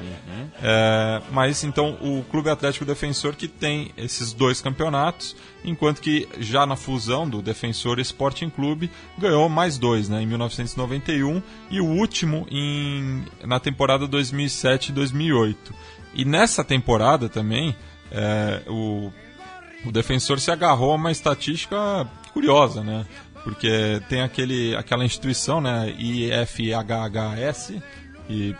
É, 0.62 1.21
mas 1.31 1.63
então 1.63 1.97
o 2.01 2.23
Clube 2.29 2.49
Atlético 2.49 2.85
Defensor 2.85 3.35
que 3.35 3.47
tem 3.47 3.91
esses 3.97 4.33
dois 4.33 4.62
campeonatos, 4.62 5.35
enquanto 5.63 6.01
que 6.01 6.27
já 6.39 6.65
na 6.65 6.75
fusão 6.75 7.29
do 7.29 7.41
Defensor 7.41 7.99
e 7.99 8.01
Sporting 8.01 8.49
Clube 8.49 8.89
ganhou 9.17 9.49
mais 9.49 9.77
dois, 9.77 10.07
né, 10.07 10.21
em 10.21 10.25
1991 10.25 11.41
e 11.69 11.81
o 11.81 11.85
último 11.85 12.47
em, 12.49 13.25
na 13.43 13.59
temporada 13.59 14.07
2007-2008. 14.07 15.55
E 16.13 16.25
nessa 16.25 16.63
temporada 16.63 17.29
também 17.29 17.75
é, 18.12 18.62
o, 18.67 19.12
o 19.85 19.91
Defensor 19.91 20.39
se 20.39 20.51
agarrou 20.51 20.93
a 20.93 20.95
uma 20.95 21.12
estatística 21.12 22.07
curiosa, 22.33 22.83
né? 22.83 23.05
Porque 23.43 24.02
tem 24.10 24.21
aquele, 24.21 24.75
aquela 24.75 25.06
instituição, 25.06 25.60
né, 25.62 25.93
IFHHS, 25.97 27.73
e 28.30 28.56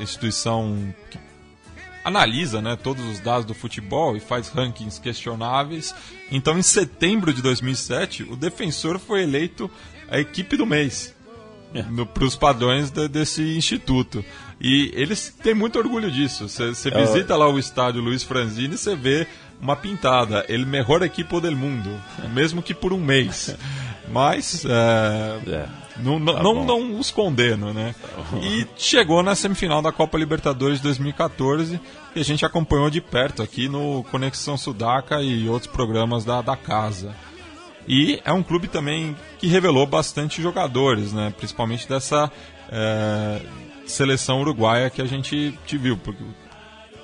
instituição 0.00 0.94
que 1.10 1.18
analisa 2.04 2.60
né, 2.60 2.76
todos 2.76 3.04
os 3.06 3.20
dados 3.20 3.46
do 3.46 3.54
futebol 3.54 4.16
e 4.16 4.20
faz 4.20 4.48
rankings 4.48 5.00
questionáveis. 5.00 5.94
Então, 6.30 6.58
em 6.58 6.62
setembro 6.62 7.32
de 7.32 7.40
2007, 7.40 8.24
o 8.24 8.36
defensor 8.36 8.98
foi 8.98 9.22
eleito 9.22 9.70
a 10.10 10.18
equipe 10.18 10.56
do 10.56 10.66
mês 10.66 11.14
para 12.12 12.24
os 12.24 12.36
padrões 12.36 12.90
de- 12.90 13.08
desse 13.08 13.42
instituto. 13.56 14.24
E 14.60 14.92
eles 14.94 15.34
têm 15.42 15.54
muito 15.54 15.78
orgulho 15.78 16.10
disso. 16.10 16.48
Você 16.48 16.90
visita 16.90 17.36
lá 17.36 17.48
o 17.48 17.58
estádio 17.58 18.00
Luiz 18.02 18.22
Franzini 18.22 18.74
e 18.74 18.78
você 18.78 18.94
vê 18.94 19.26
uma 19.60 19.74
pintada, 19.74 20.44
ele 20.48 20.64
melhor 20.66 21.02
equipe 21.02 21.40
del 21.40 21.56
mundo, 21.56 21.90
mesmo 22.32 22.62
que 22.62 22.74
por 22.74 22.92
um 22.92 23.00
mês. 23.00 23.56
Mas 24.08 24.64
é, 24.64 25.40
É. 25.46 25.68
não, 25.96 26.24
Tá 26.24 26.42
não, 26.42 26.64
não 26.64 26.98
os 26.98 27.10
condeno, 27.10 27.72
né? 27.72 27.94
E 28.42 28.66
chegou 28.76 29.22
na 29.22 29.34
semifinal 29.34 29.80
da 29.80 29.92
Copa 29.92 30.18
Libertadores 30.18 30.78
de 30.78 30.84
2014 30.84 31.80
e 32.14 32.20
a 32.20 32.24
gente 32.24 32.44
acompanhou 32.44 32.90
de 32.90 33.00
perto 33.00 33.42
aqui 33.42 33.68
no 33.68 34.04
Conexão 34.10 34.56
Sudaca 34.56 35.22
e 35.22 35.48
outros 35.48 35.70
programas 35.70 36.24
da, 36.24 36.42
da 36.42 36.56
casa. 36.56 37.14
E 37.86 38.20
é 38.24 38.32
um 38.32 38.42
clube 38.42 38.68
também 38.68 39.16
que 39.38 39.46
revelou 39.46 39.86
bastante 39.86 40.40
jogadores, 40.40 41.12
né? 41.12 41.32
Principalmente 41.36 41.88
dessa 41.88 42.30
é, 42.70 43.40
seleção 43.86 44.40
uruguaia 44.40 44.90
que 44.90 45.02
a 45.02 45.06
gente 45.06 45.56
te 45.66 45.76
viu. 45.76 45.96
Porque 45.96 46.22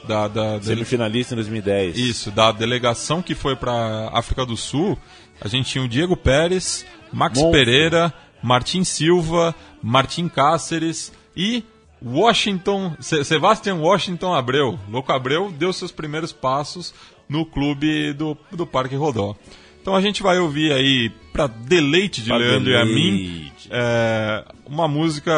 da, 0.07 0.29
da, 0.29 0.57
da- 0.57 0.63
Semifinalista 0.63 1.35
em 1.35 1.37
2010. 1.37 1.99
isso, 1.99 2.31
da 2.31 2.53
delegação 2.53 3.23
que 3.23 3.35
foi 3.35 3.57
para 3.57 4.11
África 4.13 4.45
do 4.47 4.57
Sul, 4.57 4.99
a 5.41 5.49
gente 5.49 5.71
tinha 5.71 5.85
o 5.85 5.89
Diego 5.89 6.17
Pérez, 6.17 6.85
Max 7.13 7.39
Monstro. 7.39 7.53
Pereira, 7.53 8.13
Martin 8.43 8.85
Silva, 8.85 9.55
Martin 9.83 10.29
Cáceres 10.29 11.13
e 11.37 11.65
Washington, 12.03 12.95
Se- 13.01 13.25
Sebastian 13.25 13.77
Washington 13.77 14.35
Abreu. 14.35 14.79
Louco 14.89 15.13
Abreu 15.13 15.51
deu 15.51 15.73
seus 15.73 15.93
primeiros 15.93 16.33
passos 16.33 16.95
no 17.29 17.45
clube 17.47 18.13
do, 18.15 18.37
do 18.53 18.67
Parque 18.67 18.97
Rodó. 18.97 19.37
Então 19.81 19.95
a 19.95 20.01
gente 20.01 20.23
vai 20.23 20.39
ouvir 20.39 20.73
aí, 20.73 21.11
para 21.33 21.47
deleite 21.47 22.21
de 22.23 22.29
Pra 22.29 22.37
Leandro 22.37 22.71
e 22.71 22.77
a 22.77 22.85
mim, 22.85 23.17
deleite. 23.17 23.69
é, 23.71 24.45
uma 24.67 24.87
música 24.87 25.33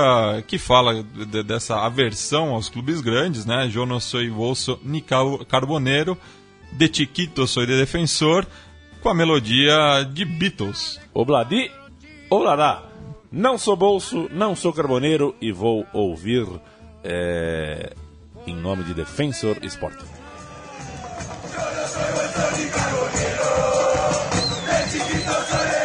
que 0.46 0.59
fala 0.59 1.02
de- 1.05 1.42
dessa 1.42 1.76
aversão 1.85 2.50
aos 2.50 2.68
clubes 2.68 3.00
grandes, 3.00 3.44
né? 3.46 3.70
Eu 3.72 3.87
não 3.87 4.00
sou 4.00 4.26
bolso 4.31 4.78
ni 4.83 5.00
carboneiro, 5.48 6.18
de 6.72 6.90
chiquito 6.92 7.46
sou 7.46 7.64
de 7.66 7.76
defensor, 7.76 8.46
com 9.00 9.09
a 9.09 9.14
melodia 9.14 10.05
de 10.12 10.24
Beatles. 10.24 10.98
Obladi, 11.14 11.70
obladá. 12.31 12.83
Não 13.31 13.57
sou 13.57 13.76
bolso, 13.76 14.28
não 14.33 14.55
sou 14.57 14.72
carboneiro 14.72 15.35
e 15.40 15.52
vou 15.52 15.87
ouvir 15.92 16.46
é, 17.05 17.92
em 18.46 18.55
nome 18.55 18.85
de 18.85 18.92
Defensor 18.94 19.57
Yo 21.53 21.59
no 21.59 21.88
soy 21.88 22.12
vuestro 22.15 22.45
ni 22.57 22.65
cargonero. 22.71 23.51
De 24.67 24.91
chiquito 24.91 25.33
soy 25.51 25.82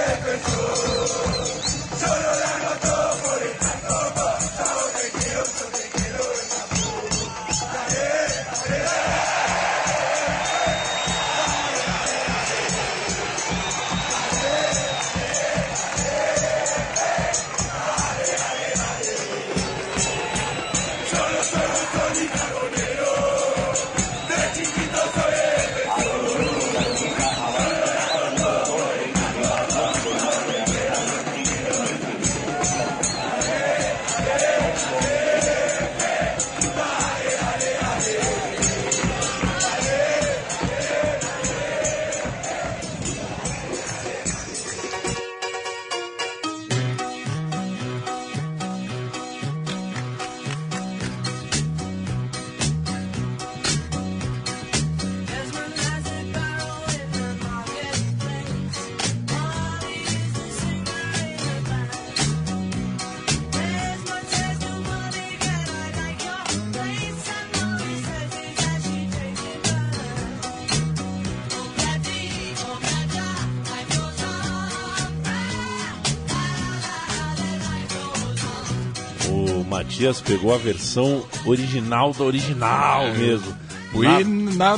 Matias 79.98 80.22
pegou 80.22 80.54
a 80.54 80.60
versão 80.60 81.24
original 81.44 82.14
da 82.14 82.24
original 82.24 83.12
mesmo. 83.16 83.52
Fui 83.92 84.06
na, 84.06 84.78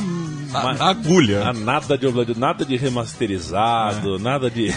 Mas- 0.50 0.78
na 0.78 0.86
agulha. 0.86 1.42
Ah, 1.48 1.52
nada 1.52 1.96
de 1.96 2.38
nada 2.38 2.64
de 2.64 2.76
remasterizado, 2.76 4.18
nada 4.18 4.50
de 4.50 4.72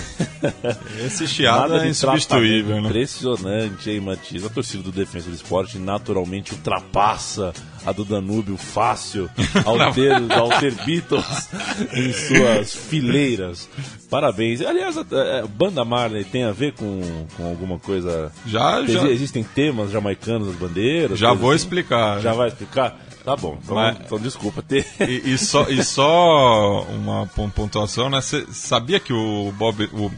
Esse 1.05 1.27
chiado 1.27 1.75
é 1.75 1.87
insubstituível, 1.87 2.81
né? 2.81 2.89
Impressionante, 2.89 3.89
hein, 3.89 3.99
Matias? 3.99 4.45
A 4.45 4.49
torcida 4.49 4.83
do 4.83 4.91
Defensor 4.91 5.29
do 5.31 5.35
Esporte 5.35 5.77
naturalmente 5.77 6.53
ultrapassa 6.53 7.53
a 7.85 7.91
do 7.91 8.05
Danúbio 8.05 8.55
fácil 8.57 9.29
ao 9.65 9.93
ter, 9.93 10.13
ao 10.31 10.49
ter 10.59 10.73
Beatles 10.85 11.49
em 11.93 12.13
suas 12.13 12.75
fileiras. 12.75 13.69
Parabéns. 14.09 14.61
Aliás, 14.61 14.97
a, 14.97 15.01
a- 15.01 15.43
a 15.43 15.47
Banda 15.47 15.83
Marley 15.83 16.23
tem 16.23 16.43
a 16.43 16.51
ver 16.51 16.73
com, 16.73 17.25
com 17.35 17.45
alguma 17.47 17.79
coisa. 17.79 18.31
Já, 18.45 18.81
Exi- 18.81 18.93
já, 18.93 19.07
Existem 19.07 19.43
temas 19.43 19.91
jamaicanos 19.91 20.47
das 20.47 20.55
bandeiras? 20.57 21.17
já 21.19 21.33
vou 21.33 21.51
assim? 21.51 21.63
explicar. 21.63 22.21
Já 22.21 22.33
vai 22.33 22.47
explicar? 22.49 22.99
Tá 23.23 23.35
bom, 23.37 23.57
então, 23.63 23.75
Mas- 23.75 23.97
então 24.05 24.19
desculpa 24.19 24.61
ter. 24.61 24.85
E, 24.99 25.31
e 25.33 25.37
só, 25.37 25.69
e 25.69 25.81
só 25.83 26.81
uma 26.89 27.25
pon- 27.27 27.49
pontuação, 27.49 28.09
né? 28.09 28.19
Você 28.21 28.45
sabia 28.51 28.99
que 28.99 29.13
o 29.13 29.53
Bob. 29.57 29.85
O 29.93 30.11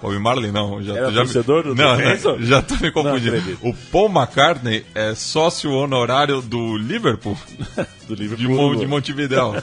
Bob 0.00 0.18
Marley, 0.18 0.50
não. 0.52 0.82
Já, 0.82 0.94
Era 0.96 1.10
já 1.10 1.20
torcedor 1.22 1.62
do 1.64 1.74
não, 1.74 1.96
não, 1.98 2.42
já 2.42 2.62
tô 2.62 2.74
me 2.76 2.90
confundindo. 2.90 3.58
o 3.62 3.74
Paul 3.92 4.08
McCartney 4.10 4.84
é 4.94 5.14
sócio 5.14 5.70
honorário 5.72 6.40
do 6.40 6.76
Liverpool, 6.78 7.36
do 8.08 8.14
livro 8.14 8.36
de, 8.36 8.48
Mon- 8.48 8.76
de 8.76 8.86
Montevideo. 8.86 9.62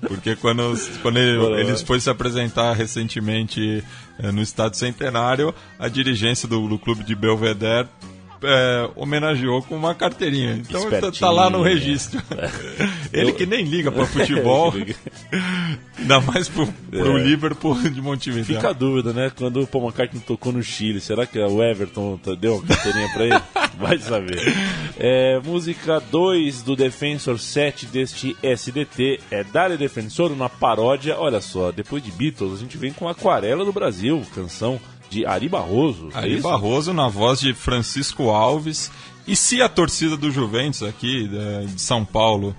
Porque 0.00 0.34
quando, 0.36 0.72
quando 1.02 1.18
ele, 1.18 1.60
eles 1.60 1.82
foi 1.82 2.00
se 2.00 2.08
apresentar 2.08 2.72
recentemente 2.74 3.84
eh, 4.18 4.32
no 4.32 4.40
Estádio 4.40 4.78
Centenário, 4.78 5.54
a 5.78 5.88
dirigência 5.88 6.48
do, 6.48 6.66
do 6.68 6.78
clube 6.78 7.04
de 7.04 7.14
Belvedere 7.14 7.86
eh, 8.42 8.90
homenageou 8.96 9.62
com 9.62 9.76
uma 9.76 9.94
carteirinha. 9.94 10.52
Então 10.54 10.88
tá, 10.90 11.10
tá 11.12 11.30
lá 11.30 11.48
no 11.50 11.58
Espertinho. 11.58 11.62
registro. 11.62 12.22
Ele 13.12 13.30
Eu- 13.30 13.34
que 13.34 13.46
nem 13.46 13.64
liga 13.64 13.90
para 13.92 14.06
futebol, 14.06 14.72
ainda 15.98 16.20
mais 16.20 16.48
pro, 16.48 16.66
pro 16.66 17.18
É. 17.18 17.22
Liverpool 17.22 17.74
de 17.90 18.00
Montevideo. 18.00 18.56
Fica 18.56 18.70
a 18.70 18.72
dúvida, 18.72 19.12
né? 19.12 19.30
Quando 19.36 19.60
o 19.60 19.66
Paul 19.66 19.84
McCartney 19.84 20.22
tocou 20.26 20.52
no 20.52 20.62
Chile, 20.62 21.00
será 21.00 21.26
que 21.26 21.38
o 21.38 21.62
Everton 21.62 22.18
deu 22.38 22.56
uma 22.56 22.66
carteirinha 22.66 23.08
pra 23.12 23.24
ele? 23.26 23.40
Vai 23.78 23.98
saber. 23.98 24.40
É, 24.98 25.40
música 25.44 26.00
2 26.10 26.62
do 26.62 26.76
Defensor 26.76 27.38
7 27.38 27.86
deste 27.86 28.36
SDT 28.42 29.20
é 29.30 29.42
Dale 29.44 29.76
Defensor, 29.76 30.30
uma 30.32 30.48
paródia. 30.48 31.16
Olha 31.18 31.40
só, 31.40 31.70
depois 31.72 32.02
de 32.02 32.10
Beatles, 32.10 32.54
a 32.54 32.56
gente 32.56 32.76
vem 32.76 32.92
com 32.92 33.08
Aquarela 33.08 33.64
do 33.64 33.72
Brasil, 33.72 34.22
canção 34.34 34.78
de 35.10 35.26
Ari 35.26 35.48
Barroso. 35.48 36.08
é 36.14 36.18
Ari? 36.18 36.40
Barroso 36.40 36.92
na 36.94 37.08
voz 37.08 37.40
de 37.40 37.52
Francisco 37.52 38.30
Alves. 38.30 38.90
E 39.26 39.36
se 39.36 39.60
a 39.60 39.68
torcida 39.68 40.16
do 40.16 40.30
Juventus 40.30 40.82
aqui, 40.82 41.28
eh, 41.32 41.66
de 41.66 41.80
São 41.80 42.04
Paulo, 42.04 42.54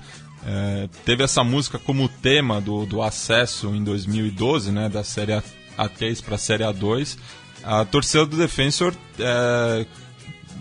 eh, 0.45 0.87
teve 1.05 1.23
essa 1.23 1.43
música 1.43 1.79
como 1.79 2.07
tema 2.07 2.61
do, 2.61 2.85
do 2.85 3.01
acesso 3.01 3.73
em 3.75 3.83
2012, 3.83 4.71
né, 4.71 4.87
da 4.87 5.03
Série 5.03 5.33
A- 5.33 5.43
A3 5.77 6.21
para 6.23 6.35
a 6.35 6.37
Série 6.37 6.63
A2, 6.63 7.17
a 7.63 7.83
torcida 7.85 8.25
do 8.25 8.37
Defensor, 8.37 8.93
eh, 9.19 9.85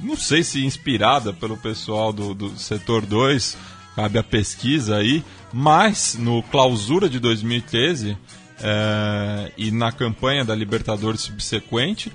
não 0.03 0.17
sei 0.17 0.43
se 0.43 0.65
inspirada 0.65 1.33
pelo 1.33 1.57
pessoal 1.57 2.13
do, 2.13 2.35
do 2.35 2.59
setor 2.59 3.05
2, 3.05 3.57
cabe 3.95 4.19
a 4.19 4.23
pesquisa 4.23 4.97
aí, 4.97 5.23
mas 5.53 6.17
no 6.19 6.43
clausura 6.45 7.09
de 7.09 7.19
2013 7.21 8.17
eh, 8.63 9.53
e 9.57 9.71
na 9.71 9.93
campanha 9.93 10.45
da 10.45 10.55
Libertadores 10.55 11.21
subsequente, 11.21 12.13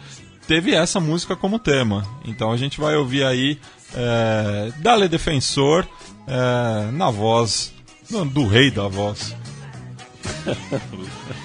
teve 0.47 0.73
essa 0.73 0.99
música 0.99 1.36
como 1.36 1.60
tema. 1.60 2.05
Então 2.25 2.51
a 2.51 2.58
gente 2.58 2.79
vai 2.79 2.95
ouvir 2.95 3.23
aí 3.23 3.60
é, 3.93 4.71
Dale 4.77 5.08
Defensor 5.08 5.88
é, 6.27 6.91
na 6.91 7.10
voz 7.10 7.73
do, 8.10 8.25
do 8.25 8.47
rei 8.47 8.71
da 8.71 8.88
voz. 8.88 9.36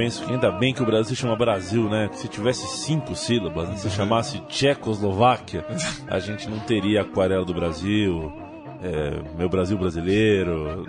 penso 0.00 0.24
que 0.24 0.32
ainda 0.32 0.50
bem 0.50 0.72
que 0.72 0.82
o 0.82 0.86
Brasil 0.86 1.14
chama 1.14 1.36
Brasil, 1.36 1.86
né? 1.90 2.08
Se 2.14 2.26
tivesse 2.26 2.66
cinco 2.78 3.14
sílabas, 3.14 3.68
né? 3.68 3.76
se 3.76 3.90
chamasse 3.90 4.40
Tchecoslováquia, 4.48 5.62
a 6.08 6.18
gente 6.18 6.48
não 6.48 6.58
teria 6.60 7.02
Aquarela 7.02 7.44
do 7.44 7.52
Brasil, 7.52 8.32
é, 8.82 9.36
Meu 9.36 9.46
Brasil 9.50 9.76
Brasileiro 9.76 10.86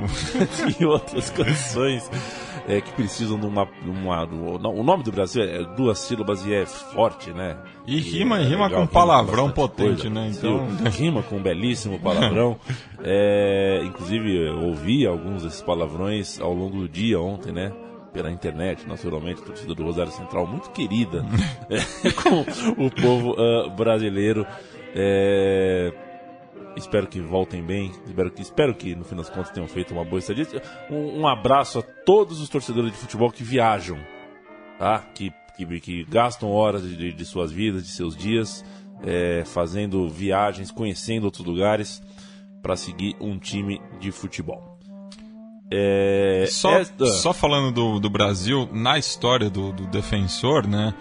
e 0.80 0.84
outras 0.86 1.28
canções 1.28 2.10
é, 2.66 2.80
que 2.80 2.90
precisam 2.92 3.38
de 3.38 3.44
uma, 3.44 3.66
de 3.82 3.90
uma- 3.90 4.24
do- 4.24 4.68
O 4.70 4.82
nome 4.82 5.02
do 5.02 5.12
Brasil 5.12 5.42
é 5.42 5.62
duas 5.76 5.98
sílabas 5.98 6.46
e 6.46 6.54
é 6.54 6.64
forte, 6.64 7.30
né? 7.32 7.58
E 7.86 8.00
rima, 8.00 8.38
é 8.40 8.44
rima 8.44 8.68
legal, 8.68 8.80
com 8.80 8.86
palavrão 8.86 9.50
potente, 9.50 10.08
coisa. 10.08 10.10
né? 10.10 10.30
Então, 10.34 10.66
rima 10.90 11.22
com 11.22 11.36
um 11.36 11.42
belíssimo 11.42 11.98
palavrão. 12.00 12.56
É, 13.04 13.82
inclusive, 13.84 14.46
eu 14.48 14.62
ouvi 14.62 15.06
alguns 15.06 15.42
desses 15.42 15.60
palavrões 15.60 16.40
ao 16.40 16.54
longo 16.54 16.78
do 16.78 16.88
dia 16.88 17.20
ontem, 17.20 17.52
né? 17.52 17.70
Pela 18.12 18.30
internet, 18.30 18.86
naturalmente, 18.88 19.42
torcida 19.42 19.74
do 19.74 19.84
Rosário 19.84 20.10
Central, 20.10 20.46
muito 20.46 20.70
querida 20.70 21.24
é, 21.70 22.10
com 22.12 22.40
o 22.84 22.90
povo 22.90 23.36
ah, 23.38 23.68
brasileiro. 23.68 24.44
É, 24.94 25.92
espero 26.76 27.06
que 27.06 27.20
voltem 27.20 27.62
bem. 27.62 27.92
Espero 28.06 28.30
que, 28.30 28.42
espero 28.42 28.74
que, 28.74 28.94
no 28.94 29.04
fim 29.04 29.16
das 29.16 29.30
contas, 29.30 29.50
tenham 29.50 29.68
feito 29.68 29.92
uma 29.92 30.04
boa 30.04 30.18
estadia. 30.18 30.46
Um, 30.90 31.20
um 31.20 31.28
abraço 31.28 31.78
a 31.78 31.82
todos 31.82 32.40
os 32.40 32.48
torcedores 32.48 32.92
de 32.92 32.98
futebol 32.98 33.30
que 33.30 33.44
viajam, 33.44 33.98
tá? 34.78 34.98
Que, 35.14 35.32
que, 35.56 35.80
que 35.80 36.04
gastam 36.04 36.50
horas 36.50 36.82
de, 36.82 37.12
de 37.12 37.24
suas 37.24 37.52
vidas, 37.52 37.84
de 37.84 37.90
seus 37.90 38.16
dias, 38.16 38.64
é, 39.02 39.44
fazendo 39.44 40.08
viagens, 40.08 40.70
conhecendo 40.70 41.24
outros 41.24 41.46
lugares 41.46 42.02
para 42.62 42.76
seguir 42.76 43.16
um 43.20 43.38
time 43.38 43.80
de 43.98 44.10
futebol. 44.10 44.78
É, 45.70 46.46
Só, 46.50 46.78
esta- 46.78 47.06
só 47.06 47.32
falando 47.32 47.72
do, 47.72 48.00
do 48.00 48.10
Brasil, 48.10 48.68
na 48.72 48.98
história 48.98 49.48
do, 49.48 49.72
do 49.72 49.86
defensor, 49.86 50.66
né? 50.66 50.92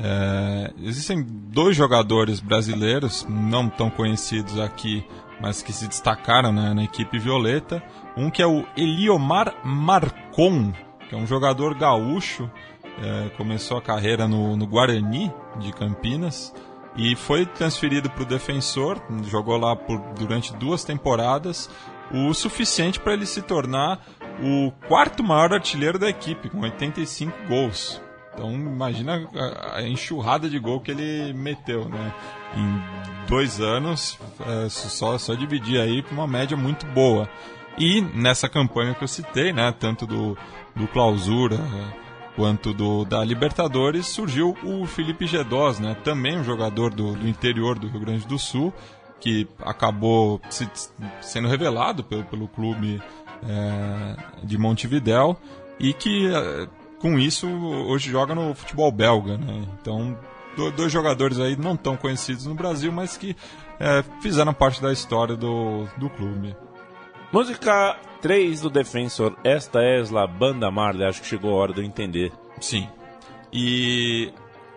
é, 0.00 0.72
existem 0.82 1.24
dois 1.26 1.76
jogadores 1.76 2.38
brasileiros, 2.38 3.26
não 3.28 3.68
tão 3.68 3.90
conhecidos 3.90 4.58
aqui, 4.60 5.04
mas 5.40 5.62
que 5.62 5.72
se 5.72 5.88
destacaram 5.88 6.52
né, 6.52 6.72
na 6.74 6.84
equipe 6.84 7.18
violeta. 7.18 7.82
Um 8.16 8.30
que 8.30 8.42
é 8.42 8.46
o 8.46 8.64
Eliomar 8.76 9.54
Marcon, 9.64 10.72
que 11.08 11.14
é 11.14 11.18
um 11.18 11.26
jogador 11.26 11.74
gaúcho, 11.74 12.50
é, 13.02 13.28
começou 13.36 13.76
a 13.78 13.82
carreira 13.82 14.28
no, 14.28 14.56
no 14.56 14.66
Guarani 14.66 15.32
de 15.58 15.72
Campinas 15.72 16.52
e 16.96 17.14
foi 17.16 17.46
transferido 17.46 18.10
para 18.10 18.22
o 18.22 18.26
defensor, 18.26 19.00
jogou 19.24 19.56
lá 19.56 19.74
por, 19.76 19.98
durante 20.18 20.54
duas 20.56 20.82
temporadas, 20.84 21.70
o 22.12 22.32
suficiente 22.34 22.98
para 22.98 23.12
ele 23.12 23.26
se 23.26 23.42
tornar 23.42 24.04
o 24.42 24.70
quarto 24.86 25.22
maior 25.22 25.52
artilheiro 25.52 25.98
da 25.98 26.08
equipe, 26.08 26.48
com 26.48 26.60
85 26.60 27.32
gols. 27.48 28.00
Então 28.34 28.52
imagina 28.52 29.28
a, 29.74 29.82
enxurrada 29.82 30.48
de 30.48 30.58
gol 30.58 30.80
que 30.80 30.92
ele 30.92 31.32
meteu, 31.32 31.88
né? 31.88 32.14
Em 32.56 33.26
dois 33.28 33.60
anos, 33.60 34.18
é, 34.46 34.68
só, 34.68 35.18
só 35.18 35.34
dividir 35.34 35.80
aí 35.80 36.02
para 36.02 36.14
uma 36.14 36.26
média 36.26 36.56
muito 36.56 36.86
boa. 36.86 37.28
E 37.76 38.00
nessa 38.00 38.48
campanha 38.48 38.94
que 38.94 39.02
eu 39.02 39.08
citei, 39.08 39.52
né? 39.52 39.72
Tanto 39.78 40.06
do, 40.06 40.36
do 40.74 40.86
Clausura 40.88 41.56
é, 41.56 42.08
quanto 42.36 42.72
do 42.72 43.04
da 43.04 43.24
Libertadores, 43.24 44.06
surgiu 44.06 44.56
o 44.62 44.86
Felipe 44.86 45.26
Gedós, 45.26 45.80
né? 45.80 45.96
Também 46.04 46.38
um 46.38 46.44
jogador 46.44 46.94
do, 46.94 47.14
do 47.14 47.28
interior 47.28 47.76
do 47.76 47.88
Rio 47.88 48.00
Grande 48.00 48.26
do 48.26 48.38
Sul, 48.38 48.72
que 49.20 49.48
acabou 49.64 50.40
se- 50.48 50.70
sendo 51.20 51.48
revelado 51.48 52.04
pelo, 52.04 52.22
pelo 52.24 52.46
clube 52.46 53.02
é, 53.46 54.16
de 54.42 54.56
Montevidéu 54.58 55.36
e 55.78 55.92
que 55.92 56.26
é, 56.32 56.68
com 56.98 57.18
isso 57.18 57.46
hoje 57.48 58.10
joga 58.10 58.34
no 58.34 58.54
futebol 58.54 58.90
belga, 58.90 59.36
né? 59.38 59.64
Então 59.80 60.18
do- 60.56 60.70
dois 60.72 60.90
jogadores 60.90 61.38
aí 61.38 61.56
não 61.56 61.76
tão 61.76 61.96
conhecidos 61.96 62.46
no 62.46 62.54
Brasil, 62.54 62.90
mas 62.90 63.16
que 63.16 63.36
é, 63.78 64.02
fizeram 64.20 64.52
parte 64.52 64.82
da 64.82 64.92
história 64.92 65.36
do, 65.36 65.86
do 65.96 66.10
clube. 66.10 66.56
Música 67.32 67.96
3 68.22 68.62
do 68.62 68.70
Defensor, 68.70 69.36
esta 69.44 69.80
é 69.80 70.00
a 70.02 70.26
banda 70.26 70.70
Marley, 70.70 71.06
acho 71.06 71.20
que 71.20 71.28
chegou 71.28 71.52
a 71.52 71.62
hora 71.62 71.72
de 71.72 71.80
eu 71.80 71.84
entender. 71.84 72.32
Sim. 72.60 72.88
E 73.52 74.32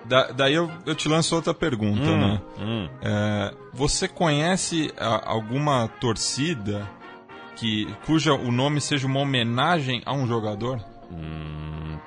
da- 0.05 0.31
daí 0.31 0.53
eu, 0.53 0.69
eu 0.85 0.93
te 0.95 1.07
lanço 1.09 1.35
outra 1.35 1.53
pergunta, 1.53 2.05
né? 2.15 2.41
Hum. 2.59 2.89
É, 3.01 3.53
você 3.73 4.07
conhece 4.07 4.93
a- 4.99 5.29
alguma 5.31 5.87
torcida 5.99 6.87
que 7.55 7.87
cuja 8.05 8.33
o 8.33 8.51
nome 8.51 8.79
seja 8.81 9.07
uma 9.07 9.19
homenagem 9.19 10.01
a 10.05 10.13
um 10.13 10.25
jogador? 10.27 10.79
Hum, 11.11 11.97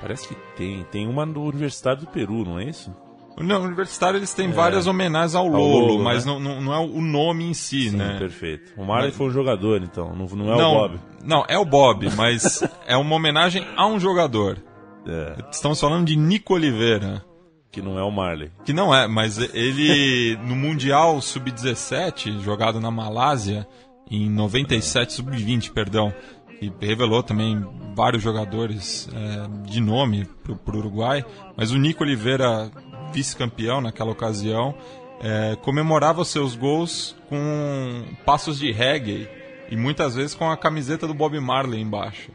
parece 0.00 0.28
que 0.28 0.34
tem. 0.56 0.84
Tem 0.84 1.06
uma 1.08 1.24
no 1.24 1.42
Universidade 1.44 2.00
do 2.00 2.06
Peru, 2.06 2.44
não 2.44 2.58
é 2.58 2.64
isso? 2.68 2.94
Não, 3.38 3.62
universitário 3.62 4.18
eles 4.18 4.34
têm 4.34 4.50
várias 4.52 4.86
homenagens 4.86 5.34
ao 5.34 5.46
Ao 5.46 5.50
Lolo, 5.50 5.86
Lolo, 5.86 6.04
mas 6.04 6.26
né? 6.26 6.32
não, 6.32 6.38
não, 6.38 6.60
não 6.60 6.74
é 6.74 6.78
o 6.78 7.00
nome 7.00 7.44
em 7.44 7.54
si, 7.54 7.88
Sim, 7.88 7.96
né? 7.96 8.18
perfeito. 8.18 8.74
O 8.76 8.84
Marley 8.84 9.08
Mas- 9.08 9.16
foi 9.16 9.26
um 9.28 9.30
jogador, 9.30 9.82
então, 9.82 10.14
não, 10.14 10.26
não 10.26 10.52
é 10.52 10.58
não, 10.58 10.70
o 10.70 10.74
Bob. 10.80 11.00
Não, 11.24 11.44
é 11.48 11.58
o 11.58 11.64
Bob, 11.64 12.10
mas 12.14 12.62
é 12.86 12.94
uma 12.94 13.16
homenagem 13.16 13.66
a 13.74 13.86
um 13.86 13.98
jogador. 13.98 14.58
É, 15.06 15.36
Estamos 15.50 15.80
falando 15.80 16.04
de 16.04 16.14
Nico 16.14 16.52
Oliveira. 16.52 17.24
que 17.72 17.80
não 17.80 17.98
é 17.98 18.02
o 18.04 18.10
Marley. 18.10 18.50
Que 18.66 18.72
não 18.74 18.94
é, 18.94 19.08
mas 19.08 19.38
ele 19.38 20.36
no 20.44 20.54
Mundial 20.54 21.18
Sub-17, 21.22 22.38
jogado 22.40 22.80
na 22.80 22.90
Malásia, 22.90 23.66
em 24.12 24.28
97, 24.28 25.14
Sub-20, 25.14 25.72
perdão, 25.72 26.12
e 26.60 26.70
revelou 26.80 27.22
também 27.22 27.64
vários 27.96 28.22
jogadores 28.22 29.08
é, 29.12 29.68
de 29.68 29.80
nome 29.80 30.26
pro, 30.44 30.54
pro 30.54 30.78
Uruguai, 30.78 31.24
mas 31.56 31.72
o 31.72 31.78
Nico 31.78 32.04
Oliveira, 32.04 32.70
vice-campeão 33.12 33.80
naquela 33.80 34.12
ocasião, 34.12 34.74
é, 35.20 35.56
comemorava 35.62 36.24
seus 36.24 36.54
gols 36.54 37.16
com 37.28 38.04
passos 38.24 38.58
de 38.58 38.70
reggae 38.70 39.28
e 39.70 39.76
muitas 39.76 40.14
vezes 40.14 40.34
com 40.34 40.50
a 40.50 40.56
camiseta 40.56 41.06
do 41.06 41.14
Bob 41.14 41.38
Marley 41.40 41.80
embaixo. 41.80 42.30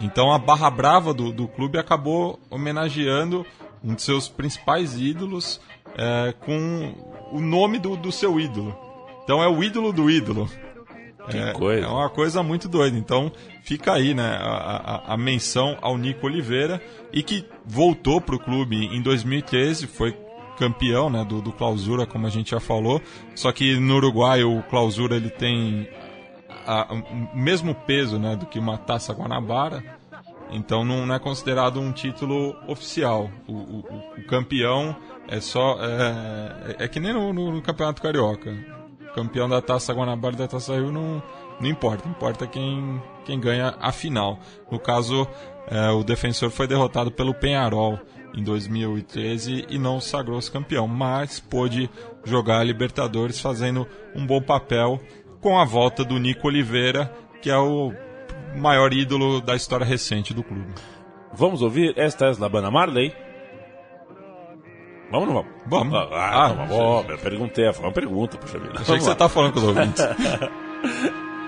Então 0.00 0.32
a 0.32 0.38
barra 0.38 0.70
brava 0.70 1.14
do, 1.14 1.32
do 1.32 1.46
clube 1.46 1.78
acabou 1.78 2.40
homenageando 2.50 3.46
um 3.84 3.94
de 3.94 4.02
seus 4.02 4.28
principais 4.28 4.98
ídolos 4.98 5.60
é, 5.96 6.34
com 6.44 6.94
o 7.30 7.40
nome 7.40 7.78
do, 7.78 7.96
do 7.96 8.10
seu 8.10 8.40
ídolo. 8.40 8.76
Então 9.22 9.42
é 9.42 9.48
o 9.48 9.62
ídolo 9.62 9.92
do 9.92 10.10
ídolo. 10.10 10.50
É, 11.28 11.52
coisa. 11.52 11.86
é 11.86 11.88
uma 11.88 12.08
coisa 12.10 12.42
muito 12.42 12.68
doida. 12.68 12.96
Então 12.96 13.30
fica 13.62 13.92
aí 13.92 14.14
né, 14.14 14.38
a, 14.40 15.02
a- 15.08 15.14
a 15.14 15.16
menção 15.16 15.76
ao 15.80 15.96
Nico 15.98 16.26
Oliveira 16.26 16.80
e 17.12 17.22
que 17.22 17.44
voltou 17.64 18.20
para 18.20 18.34
o 18.34 18.38
clube 18.38 18.76
em 18.76 19.00
2013, 19.02 19.86
foi 19.86 20.16
campeão 20.58 21.08
né, 21.08 21.24
do, 21.24 21.40
do 21.40 21.52
Clausura, 21.52 22.06
como 22.06 22.26
a 22.26 22.30
gente 22.30 22.50
já 22.50 22.60
falou. 22.60 23.00
Só 23.34 23.50
que 23.52 23.76
no 23.78 23.96
Uruguai 23.96 24.42
o 24.44 24.62
Clausura 24.64 25.16
ele 25.16 25.30
tem 25.30 25.88
a- 26.66 26.92
o 26.92 27.36
mesmo 27.36 27.74
peso 27.74 28.18
né, 28.18 28.36
do 28.36 28.46
que 28.46 28.58
uma 28.58 28.76
taça 28.78 29.12
Guanabara. 29.12 29.82
Então 30.52 30.84
não, 30.84 31.14
é 31.14 31.18
considerado 31.18 31.78
um 31.80 31.92
título 31.92 32.56
oficial. 32.66 33.30
O, 33.46 33.52
o- 33.52 33.84
o- 33.88 34.20
o 34.20 34.24
campeão 34.26 34.96
é 35.28 35.40
só. 35.40 35.78
É, 35.80 36.72
é- 36.80 36.84
é 36.84 36.88
que 36.88 36.98
nem 36.98 37.12
no, 37.12 37.32
no- 37.32 37.52
no 37.52 37.62
Campeonato 37.62 38.02
Carioca. 38.02 38.79
Campeão 39.14 39.48
da 39.48 39.60
taça 39.60 39.92
Guanabara 39.92 40.36
da 40.36 40.48
taça 40.48 40.74
Rio 40.74 40.92
não, 40.92 41.22
não 41.60 41.68
importa. 41.68 42.08
Importa 42.08 42.46
quem, 42.46 43.02
quem 43.24 43.40
ganha 43.40 43.74
a 43.80 43.92
final. 43.92 44.38
No 44.70 44.78
caso, 44.78 45.26
é, 45.68 45.90
o 45.90 46.02
defensor 46.02 46.50
foi 46.50 46.66
derrotado 46.66 47.10
pelo 47.10 47.34
Penharol 47.34 47.98
em 48.34 48.42
2013 48.42 49.66
e 49.68 49.78
não 49.78 50.00
sagrou-se 50.00 50.50
campeão, 50.50 50.86
mas 50.86 51.40
pôde 51.40 51.90
jogar 52.24 52.60
a 52.60 52.64
Libertadores 52.64 53.40
fazendo 53.40 53.86
um 54.14 54.24
bom 54.24 54.40
papel 54.40 55.00
com 55.40 55.58
a 55.58 55.64
volta 55.64 56.04
do 56.04 56.18
Nico 56.18 56.46
Oliveira, 56.46 57.12
que 57.42 57.50
é 57.50 57.56
o 57.56 57.92
maior 58.56 58.92
ídolo 58.92 59.40
da 59.40 59.56
história 59.56 59.86
recente 59.86 60.34
do 60.34 60.42
clube. 60.42 60.72
Vamos 61.32 61.62
ouvir 61.62 61.94
esta 61.96 62.26
é 62.26 62.48
banda 62.48 62.70
Marley? 62.70 63.12
Vamos 65.10 65.28
ou 65.28 65.34
não 65.34 65.42
vamos? 65.42 65.52
Vamos. 65.66 65.94
Ah, 66.12 66.46
ah, 66.46 66.50
então 66.52 66.66
vamos. 66.66 67.10
Eu 67.10 67.18
perguntei, 67.18 67.72
foi 67.72 67.84
uma 67.84 67.92
pergunta, 67.92 68.38
puxa 68.38 68.58
vida. 68.58 68.74
Achei 68.80 68.96
que 68.98 69.04
você 69.04 69.14
tá 69.14 69.28
falando 69.28 69.52
com 69.52 69.58
os 69.58 69.64
ouvintes. 69.64 70.04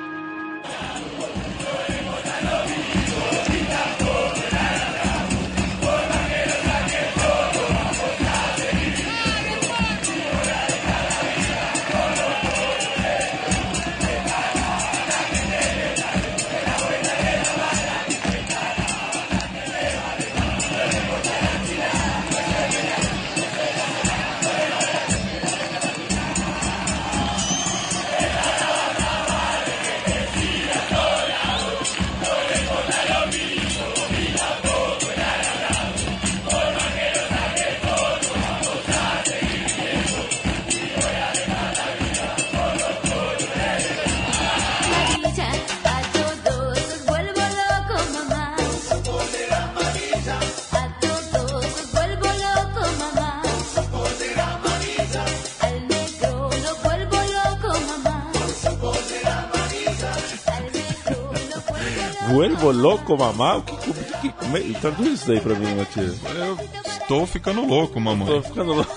louco, 62.83 63.16
mamá? 63.16 63.57
O 63.57 63.62
que, 63.62 63.76
que, 63.76 63.93
que, 64.20 64.28
como 64.30 64.57
é- 64.57 64.61
traduz 64.80 65.12
isso 65.12 65.28
daí 65.28 65.41
pra 65.41 65.55
mim, 65.55 65.74
Matias. 65.76 66.16
Eu 66.37 66.59
estou 66.87 67.26
ficando 67.26 67.64
louco, 67.64 68.01
mamãe. 68.01 68.26
Tô 68.26 68.43
ficando 68.43 68.72
louco. 68.74 68.93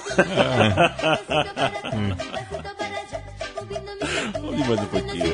Ouve 4.44 4.64
mais 4.68 4.80
um 4.82 4.86
pouquinho. 4.86 5.34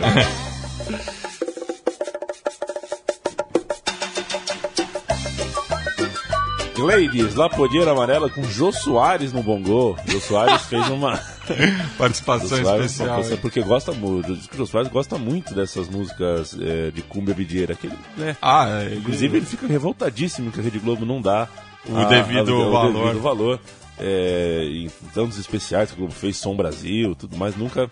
Ladies, 6.77 7.35
La 7.35 7.47
Podieira 7.47 7.91
Amarela 7.91 8.27
com 8.29 8.43
Jô 8.43 8.71
Soares 8.71 9.31
no 9.31 9.43
bongô. 9.43 9.95
Jô 10.07 10.19
Soares 10.19 10.63
fez 10.63 10.87
uma. 10.89 11.19
Participação 11.97 12.57
especial. 12.57 13.21
uma- 13.21 13.37
porque 13.37 13.61
gosta 13.61 13.91
muito. 13.91 14.33
diz 14.33 14.47
que 14.47 14.55
O 14.55 14.57
Jô 14.59 14.65
Soares 14.65 14.91
gosta 14.91 15.17
muito 15.17 15.53
dessas 15.53 15.87
músicas 15.89 16.57
é, 16.59 16.89
de 16.89 17.01
cumbia. 17.03 17.35
Que 17.35 17.87
ele, 17.87 17.95
né, 18.21 18.37
Ah, 18.41 18.67
é, 18.81 18.85
ele- 18.85 18.95
Inclusive, 18.97 19.37
ele 19.37 19.45
fica 19.45 19.67
revoltadíssimo 19.67 20.51
que 20.51 20.59
a 20.59 20.63
Rede 20.63 20.79
Globo 20.79 21.05
não 21.05 21.21
dá 21.21 21.47
O 21.87 22.05
devido 22.05 22.55
o 22.55 22.71
valor. 22.71 23.03
devido 23.07 23.21
valor. 23.21 23.59
É, 23.99 24.63
em 24.65 24.89
tantos 25.13 25.37
especiais 25.37 25.89
que 25.89 25.95
a 25.95 25.97
Globo 25.97 26.13
fez, 26.13 26.37
Som 26.37 26.55
Brasil, 26.55 27.13
tudo 27.13 27.37
mais, 27.37 27.55
nunca 27.55 27.89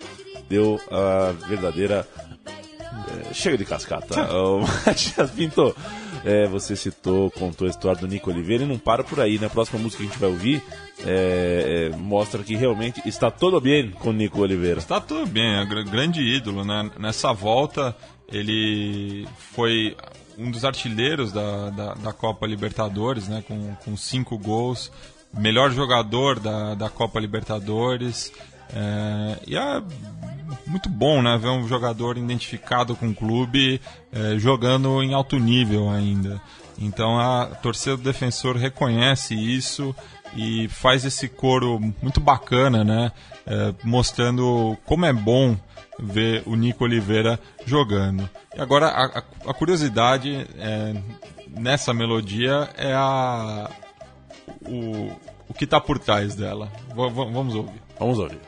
deu 0.50 0.80
a 0.90 1.32
verdadeira. 1.48 2.08
é, 3.30 3.34
chega 3.34 3.58
de 3.58 3.66
cascata. 3.66 4.34
Ô, 4.36 4.62
Matias 4.86 5.30
Pinto, 5.32 5.76
é, 6.26 6.48
você 6.48 6.76
citou, 6.76 7.30
contou 7.32 7.68
a 7.68 7.70
história 7.70 8.00
do 8.02 8.08
Nico 8.08 8.30
Oliveira 8.32 8.64
e 8.64 8.68
não 8.68 8.78
para 8.80 9.04
por 9.04 9.20
aí. 9.20 9.38
Na 9.38 9.50
próxima 9.50 9.80
música 9.80 10.02
que 10.04 10.10
a 10.10 10.12
gente 10.12 10.20
vai 10.20 10.30
ouvir, 10.30 10.64
é, 11.06 11.90
é, 11.94 11.96
mostra 11.96 12.42
que 12.44 12.56
realmente 12.56 13.02
está 13.06 13.30
tudo 13.30 13.62
bem 13.62 13.92
com 13.92 14.10
o 14.10 14.14
Nico 14.14 14.42
Oliveira. 14.42 14.82
Tá 14.82 15.00
tudo 15.00 15.28
bem, 15.28 15.60
é 15.60 15.66
gr- 15.66 15.88
grande 15.90 16.22
ídolo, 16.22 16.66
né? 16.66 16.90
Nessa 17.00 17.32
volta 17.32 17.96
ele 18.32 19.28
foi 19.38 19.96
um 20.38 20.50
dos 20.50 20.64
artilheiros 20.64 21.32
da, 21.32 21.70
da, 21.70 21.94
da 21.96 22.14
Copa 22.14 22.48
Libertadores, 22.48 23.28
né? 23.28 23.44
Com, 23.48 23.76
com 23.84 23.98
cinco 23.98 24.38
gols. 24.38 24.92
Melhor 25.34 25.72
jogador 25.72 26.40
da, 26.40 26.76
da 26.76 26.90
Copa 26.90 27.20
Libertadores. 27.20 28.32
É, 28.74 29.40
e 29.48 29.58
é 29.58 29.82
muito 30.66 30.90
bom, 30.90 31.22
né? 31.22 31.38
Ver 31.38 31.50
um 31.50 31.68
jogador 31.68 32.18
identificado 32.18 32.96
com 32.96 33.10
o 33.10 33.16
clube 33.16 33.82
é, 34.12 34.38
jogando 34.38 35.04
em 35.04 35.14
alto 35.14 35.38
nível 35.38 35.90
ainda. 35.90 36.42
Então 36.80 37.20
a 37.20 37.48
torcida 37.48 37.98
do 37.98 38.04
defensor 38.04 38.56
reconhece 38.56 39.36
isso 39.36 39.94
e 40.36 40.68
faz 40.70 41.04
esse 41.04 41.28
coro 41.28 41.80
muito 42.02 42.20
bacana, 42.20 42.84
né? 42.84 43.12
É, 43.50 43.74
mostrando 43.84 44.78
como 44.86 45.06
é 45.08 45.12
bom 45.14 45.58
ver 46.00 46.44
o 46.46 46.56
Nico 46.56 46.84
Oliveira 46.84 47.40
jogando. 47.66 48.30
E 48.56 48.62
agora 48.62 48.88
a, 48.90 49.06
a- 49.20 49.24
curiosidade 49.54 50.46
é, 50.58 50.94
nessa 51.48 51.92
melodia 51.94 52.70
é 52.78 52.94
a 52.94 53.70
o, 54.68 55.12
o 55.50 55.54
que 55.54 55.64
está 55.66 55.82
por 55.82 55.98
trás 55.98 56.36
dela. 56.36 56.72
V- 56.96 57.10
vamos 57.10 57.56
ouvir. 57.56 57.82
Vamos 58.00 58.20
ouvir. 58.20 58.40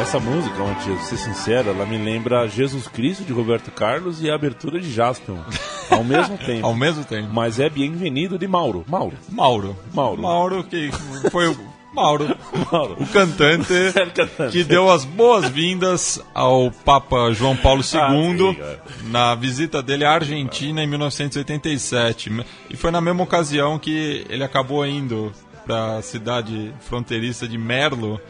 Essa 0.00 0.18
música, 0.18 0.54
pra 0.56 0.96
ser 1.02 1.16
sincero, 1.18 1.70
ela 1.70 1.84
me 1.84 1.98
lembra 1.98 2.48
Jesus 2.48 2.88
Cristo 2.88 3.22
de 3.22 3.32
Roberto 3.32 3.70
Carlos 3.70 4.22
e 4.22 4.30
a 4.30 4.34
abertura 4.34 4.80
de 4.80 4.90
Jaspion 4.90 5.36
ao 5.90 6.02
mesmo 6.02 6.38
tempo. 6.38 6.66
Ao 6.66 6.74
mesmo 6.74 7.04
tempo. 7.04 7.28
Mas 7.32 7.60
é 7.60 7.68
Bienvenido 7.68 8.38
de 8.38 8.48
Mauro. 8.48 8.84
Mauro. 8.88 9.16
Mauro. 9.28 9.76
Mauro. 9.92 10.22
Mauro, 10.22 10.64
que 10.64 10.90
foi 11.30 11.48
o. 11.48 11.56
Mauro, 11.92 12.36
Mauro. 12.70 12.96
o 13.00 13.06
cantante 13.08 13.74
cantante. 14.14 14.52
que 14.52 14.62
deu 14.62 14.88
as 14.90 15.04
boas-vindas 15.04 16.22
ao 16.32 16.70
Papa 16.70 17.32
João 17.32 17.56
Paulo 17.56 17.82
II 17.82 18.50
Ah, 18.50 18.54
cara. 18.54 18.82
na 19.06 19.34
visita 19.34 19.82
dele 19.82 20.04
à 20.04 20.12
Argentina 20.12 20.82
em 20.84 20.86
1987. 20.86 22.44
E 22.70 22.76
foi 22.76 22.92
na 22.92 23.00
mesma 23.00 23.24
ocasião 23.24 23.76
que 23.76 24.24
ele 24.30 24.44
acabou 24.44 24.86
indo 24.86 25.32
para 25.70 25.98
a 25.98 26.02
cidade 26.02 26.74
fronteiriça 26.80 27.46
de 27.46 27.56
Merlo, 27.56 28.20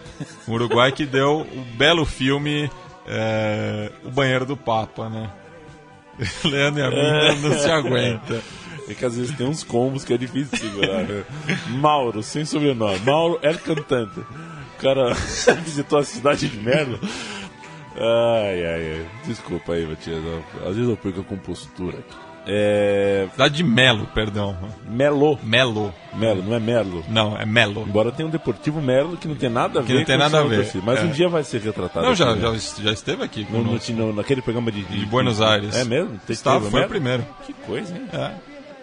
Uruguai, 0.47 0.93
que 0.93 1.07
deu 1.07 1.41
o 1.41 1.64
belo 1.74 2.05
filme 2.05 2.70
é, 3.07 3.91
O 4.05 4.11
Banheiro 4.11 4.45
do 4.45 4.59
Papa, 4.59 5.09
né? 5.09 5.30
Leandro 6.45 6.80
e 6.80 6.84
a 6.84 6.88
É. 6.91 7.34
não 7.36 7.59
se 7.59 7.70
aguenta. 7.70 8.43
É 8.86 8.93
que 8.93 9.07
às 9.07 9.16
vezes 9.16 9.34
tem 9.34 9.47
uns 9.47 9.64
combos 9.64 10.05
que 10.05 10.12
é 10.12 10.18
difícil 10.18 10.59
segurar, 10.59 11.05
né? 11.05 11.24
Mauro, 11.68 12.22
sem 12.22 12.45
sobrenome. 12.45 12.99
Mauro 13.07 13.38
El 13.43 13.57
Cantante. 13.59 14.20
O 14.20 14.82
cara 14.82 15.14
visitou 15.64 15.99
a 15.99 16.05
cidade 16.05 16.47
de 16.47 16.59
merda. 16.59 16.99
Ai, 17.97 18.66
ai, 18.66 18.93
ai. 18.99 19.07
Desculpa 19.24 19.72
aí, 19.72 19.86
Matias. 19.86 20.22
Às 20.68 20.76
vezes 20.76 20.91
eu 20.91 20.97
perco 20.97 21.20
a 21.22 21.24
compostura 21.24 22.01
aqui. 22.01 22.16
É. 22.53 23.28
Cidade 23.30 23.55
de 23.55 23.62
Melo, 23.64 24.07
perdão. 24.12 24.57
Melo. 24.88 25.38
Melo. 25.42 25.94
Melo, 26.14 26.42
não 26.42 26.55
é 26.57 26.59
Merlo. 26.59 27.05
Não, 27.09 27.36
é 27.36 27.46
Melo. 27.46 27.84
Embora 27.86 28.11
tenha 28.11 28.26
um 28.26 28.30
Deportivo 28.30 28.82
Merlo 28.82 29.16
que 29.16 29.28
não 29.28 29.36
tem 29.36 29.48
nada 29.48 29.78
a 29.78 29.82
Que 29.84 29.92
ver 29.92 29.98
não 30.01 30.05
tem 30.05 30.16
com 30.16 30.22
nada 30.24 30.40
a 30.40 30.42
ver. 30.42 30.57
Torcida. 30.57 30.82
Mas 30.84 30.98
É. 30.98 31.03
um 31.05 31.11
dia 31.11 31.28
vai 31.28 31.44
ser 31.44 31.61
retratado. 31.61 32.05
Não, 32.05 32.14
já, 32.14 32.34
né? 32.34 32.40
já, 32.40 32.82
já 32.82 32.90
esteve 32.92 33.22
aqui 33.22 33.46
No, 33.48 33.62
no, 33.62 33.78
no- 33.78 34.12
naquele 34.14 34.42
programa 34.42 34.72
de, 34.72 34.82
De 34.82 35.07
Buenos 35.07 35.40
Aires. 35.40 35.76
É 35.76 35.84
mesmo? 35.84 36.18
Estava, 36.28 36.68
foi 36.70 36.84
o 36.84 36.88
primeiro. 36.88 37.24
Que 37.46 37.53
coisa, 37.53 37.94
hein? 37.94 38.03
É. 38.12 38.32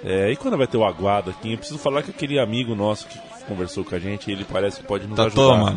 É, 0.03 0.31
e 0.31 0.35
quando 0.37 0.55
vai 0.57 0.67
ter 0.67 0.77
o 0.77 0.85
Aguado 0.85 1.31
aqui, 1.31 1.51
eu 1.51 1.57
preciso 1.57 1.79
falar 1.79 2.03
que 2.03 2.11
aquele 2.11 2.39
amigo 2.39 2.73
nosso 2.75 3.07
que 3.07 3.17
conversou 3.47 3.83
com 3.83 3.95
a 3.95 3.99
gente, 3.99 4.31
ele 4.31 4.45
parece 4.45 4.79
que 4.79 4.85
pode 4.85 5.07
nos 5.07 5.17
Tá 5.17 5.23
ajudar. 5.25 5.35
todo 5.41 5.57
mal. 5.57 5.73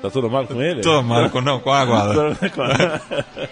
Tá 0.00 0.10
todo 0.10 0.30
mal 0.30 0.46
com 0.46 0.60
ele? 0.62 0.80
Tô, 0.80 1.02
Marco, 1.02 1.40
não, 1.40 1.60
com 1.60 1.70
a 1.70 1.84
guarda. 1.84 2.36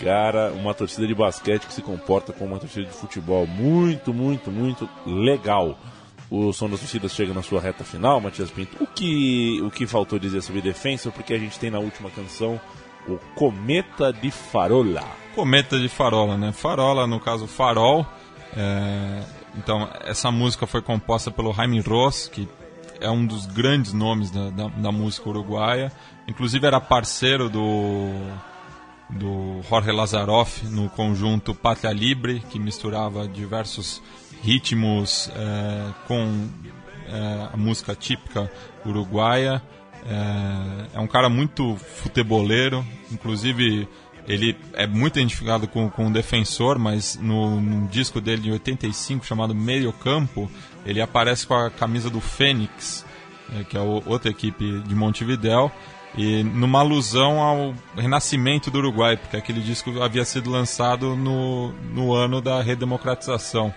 Cara, 0.00 0.52
uma 0.52 0.72
torcida 0.74 1.06
de 1.06 1.14
basquete 1.14 1.66
que 1.66 1.72
se 1.72 1.82
comporta 1.82 2.32
como 2.32 2.52
uma 2.52 2.60
torcida 2.60 2.86
de 2.86 2.92
futebol 2.92 3.46
muito, 3.46 4.14
muito, 4.14 4.50
muito 4.50 4.88
legal. 5.04 5.76
O 6.30 6.52
som 6.52 6.68
das 6.68 6.80
torcidas 6.80 7.12
chega 7.12 7.34
na 7.34 7.42
sua 7.42 7.60
reta 7.60 7.84
final, 7.84 8.20
Matias 8.20 8.50
Pinto. 8.50 8.82
O 8.82 8.86
que, 8.86 9.60
o 9.62 9.70
que 9.70 9.86
faltou 9.86 10.18
dizer 10.18 10.42
sobre 10.42 10.60
defesa, 10.60 11.10
porque 11.10 11.34
a 11.34 11.38
gente 11.38 11.58
tem 11.58 11.70
na 11.70 11.78
última 11.78 12.10
canção 12.10 12.60
o 13.08 13.18
Cometa 13.34 14.12
de 14.12 14.30
Farola. 14.30 15.04
Cometa 15.34 15.78
de 15.78 15.88
farola, 15.88 16.36
né? 16.36 16.52
Farola, 16.52 17.06
no 17.06 17.18
caso, 17.20 17.46
farol. 17.46 18.06
É, 18.56 19.22
Então, 19.56 19.88
essa 20.04 20.30
música 20.30 20.66
foi 20.66 20.80
composta 20.80 21.30
pelo 21.30 21.52
Jaime 21.52 21.80
Ross, 21.80 22.28
que 22.28 22.48
é 23.00 23.10
um 23.10 23.26
dos 23.26 23.46
grandes 23.46 23.92
nomes 23.92 24.30
da, 24.30 24.50
da, 24.50 24.68
da 24.68 24.92
música 24.92 25.28
uruguaia. 25.28 25.92
Inclusive, 26.26 26.66
era 26.66 26.80
parceiro 26.80 27.48
do, 27.48 28.10
do 29.10 29.60
Jorge 29.68 29.92
Lazaroff 29.92 30.66
no 30.66 30.88
conjunto 30.88 31.54
Pátria 31.54 31.92
Libre, 31.92 32.42
que 32.50 32.58
misturava 32.58 33.28
diversos 33.28 34.02
ritmos 34.42 35.30
é, 35.34 35.92
com 36.06 36.48
é, 37.08 37.48
a 37.52 37.56
música 37.56 37.94
típica 37.94 38.50
uruguaia. 38.84 39.62
É, 40.06 40.96
é 40.96 41.00
um 41.00 41.06
cara 41.06 41.28
muito 41.28 41.76
futeboleiro, 41.76 42.84
inclusive 43.10 43.88
ele 44.26 44.56
é 44.72 44.86
muito 44.86 45.18
identificado 45.18 45.68
com, 45.68 45.90
com 45.90 46.06
o 46.06 46.12
defensor, 46.12 46.78
mas 46.78 47.16
no, 47.16 47.60
no 47.60 47.88
disco 47.88 48.20
dele 48.20 48.42
de 48.42 48.52
85, 48.52 49.24
chamado 49.24 49.54
Meio 49.54 49.92
Campo, 49.92 50.50
ele 50.84 51.00
aparece 51.00 51.46
com 51.46 51.54
a 51.54 51.70
camisa 51.70 52.10
do 52.10 52.20
Fênix, 52.20 53.04
é, 53.58 53.64
que 53.64 53.76
é 53.76 53.80
outra 53.80 54.30
equipe 54.30 54.80
de 54.80 54.94
Montevidéu, 54.94 55.70
e 56.16 56.42
numa 56.44 56.80
alusão 56.80 57.40
ao 57.40 57.74
renascimento 57.96 58.70
do 58.70 58.78
Uruguai, 58.78 59.16
porque 59.16 59.36
aquele 59.36 59.60
disco 59.60 60.00
havia 60.00 60.24
sido 60.24 60.50
lançado 60.50 61.16
no, 61.16 61.72
no 61.92 62.12
ano 62.14 62.40
da 62.40 62.62
redemocratização. 62.62 63.74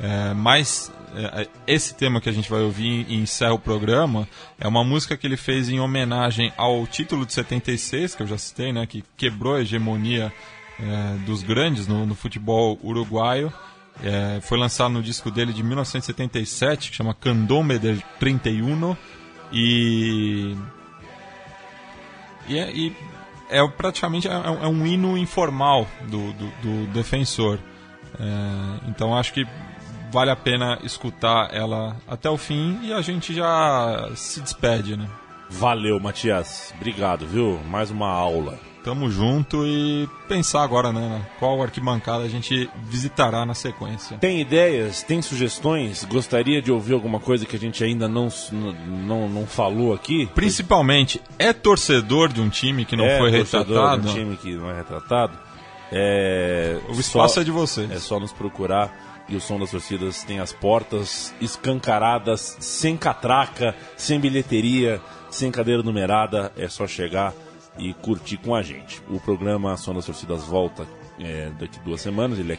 É, 0.00 0.34
mas 0.34 0.92
é, 1.14 1.48
esse 1.66 1.94
tema 1.94 2.20
que 2.20 2.28
a 2.28 2.32
gente 2.32 2.50
vai 2.50 2.60
ouvir 2.60 3.06
e 3.08 3.16
encerra 3.16 3.54
o 3.54 3.58
programa 3.58 4.28
é 4.58 4.66
uma 4.66 4.82
música 4.84 5.16
que 5.16 5.26
ele 5.26 5.36
fez 5.36 5.68
em 5.68 5.80
homenagem 5.80 6.52
ao 6.56 6.86
título 6.86 7.24
de 7.24 7.32
76, 7.32 8.14
que 8.14 8.22
eu 8.22 8.26
já 8.26 8.38
citei, 8.38 8.72
né, 8.72 8.86
que 8.86 9.04
quebrou 9.16 9.54
a 9.54 9.60
hegemonia 9.60 10.32
é, 10.78 11.16
dos 11.24 11.42
grandes 11.42 11.86
no, 11.86 12.04
no 12.04 12.14
futebol 12.14 12.78
uruguaio. 12.82 13.52
É, 14.02 14.40
foi 14.40 14.58
lançado 14.58 14.92
no 14.92 15.02
disco 15.02 15.30
dele 15.30 15.52
de 15.52 15.62
1977, 15.62 16.90
que 16.90 16.96
chama 16.96 17.14
Candombe 17.14 17.78
del 17.78 18.02
31. 18.18 18.96
E 19.52 20.56
e 22.48 22.58
é, 22.58 22.70
e 22.72 22.96
é 23.48 23.66
praticamente 23.68 24.28
é, 24.28 24.32
é 24.32 24.66
um 24.66 24.86
hino 24.86 25.16
informal 25.16 25.86
do, 26.02 26.32
do, 26.32 26.46
do 26.62 26.86
defensor. 26.92 27.58
É, 28.18 28.88
então 28.88 29.16
acho 29.16 29.32
que 29.32 29.46
vale 30.12 30.30
a 30.30 30.36
pena 30.36 30.78
escutar 30.82 31.52
ela 31.52 31.96
até 32.06 32.28
o 32.30 32.36
fim 32.36 32.78
e 32.82 32.92
a 32.92 33.00
gente 33.00 33.34
já 33.34 34.10
se 34.14 34.40
despede, 34.40 34.96
né? 34.96 35.08
Valeu, 35.50 36.00
Matias. 36.00 36.72
Obrigado, 36.76 37.26
viu? 37.26 37.60
Mais 37.68 37.90
uma 37.90 38.08
aula. 38.08 38.58
Tamo 38.84 39.10
junto 39.10 39.66
e 39.66 40.06
pensar 40.28 40.62
agora, 40.62 40.92
né? 40.92 41.22
Qual 41.38 41.62
arquibancada 41.62 42.22
a 42.24 42.28
gente 42.28 42.68
visitará 42.82 43.46
na 43.46 43.54
sequência. 43.54 44.18
Tem 44.18 44.42
ideias? 44.42 45.02
Tem 45.02 45.22
sugestões? 45.22 46.04
Gostaria 46.04 46.60
de 46.60 46.70
ouvir 46.70 46.92
alguma 46.92 47.18
coisa 47.18 47.46
que 47.46 47.56
a 47.56 47.58
gente 47.58 47.82
ainda 47.82 48.06
não, 48.06 48.28
não, 48.52 49.26
não 49.26 49.46
falou 49.46 49.94
aqui? 49.94 50.26
Principalmente, 50.34 51.18
é 51.38 51.52
torcedor 51.54 52.30
de 52.30 52.42
um 52.42 52.50
time 52.50 52.84
que 52.84 52.94
não 52.94 53.06
é, 53.06 53.16
foi 53.18 53.32
torcedor 53.32 53.64
de 53.64 53.72
retratado? 53.72 54.08
Um 54.10 54.12
time 54.14 54.36
que 54.36 54.52
não 54.54 54.70
é 54.70 54.76
retratado. 54.76 55.38
É, 55.90 56.78
O 56.88 57.00
espaço 57.00 57.36
só- 57.36 57.40
é 57.40 57.44
de 57.44 57.50
vocês. 57.50 57.90
É 57.90 57.98
só 57.98 58.20
nos 58.20 58.32
procurar 58.32 59.24
e 59.28 59.34
o 59.34 59.40
som 59.40 59.58
das 59.58 59.70
torcidas 59.70 60.22
tem 60.24 60.40
as 60.40 60.52
portas 60.52 61.32
escancaradas, 61.40 62.56
sem 62.60 62.96
catraca, 62.98 63.74
sem 63.96 64.20
bilheteria, 64.20 65.00
sem 65.30 65.50
cadeira 65.50 65.82
numerada. 65.82 66.52
É 66.56 66.68
só 66.68 66.86
chegar 66.86 67.32
e 67.78 67.94
curtir 67.94 68.38
com 68.38 68.54
a 68.54 68.62
gente. 68.62 69.02
O 69.08 69.20
programa 69.20 69.76
Som 69.76 69.94
das 69.94 70.06
Torcidas 70.06 70.44
volta 70.44 70.86
é, 71.18 71.50
daqui 71.58 71.78
duas 71.80 72.00
semanas. 72.00 72.38
Ele 72.38 72.52
é 72.54 72.58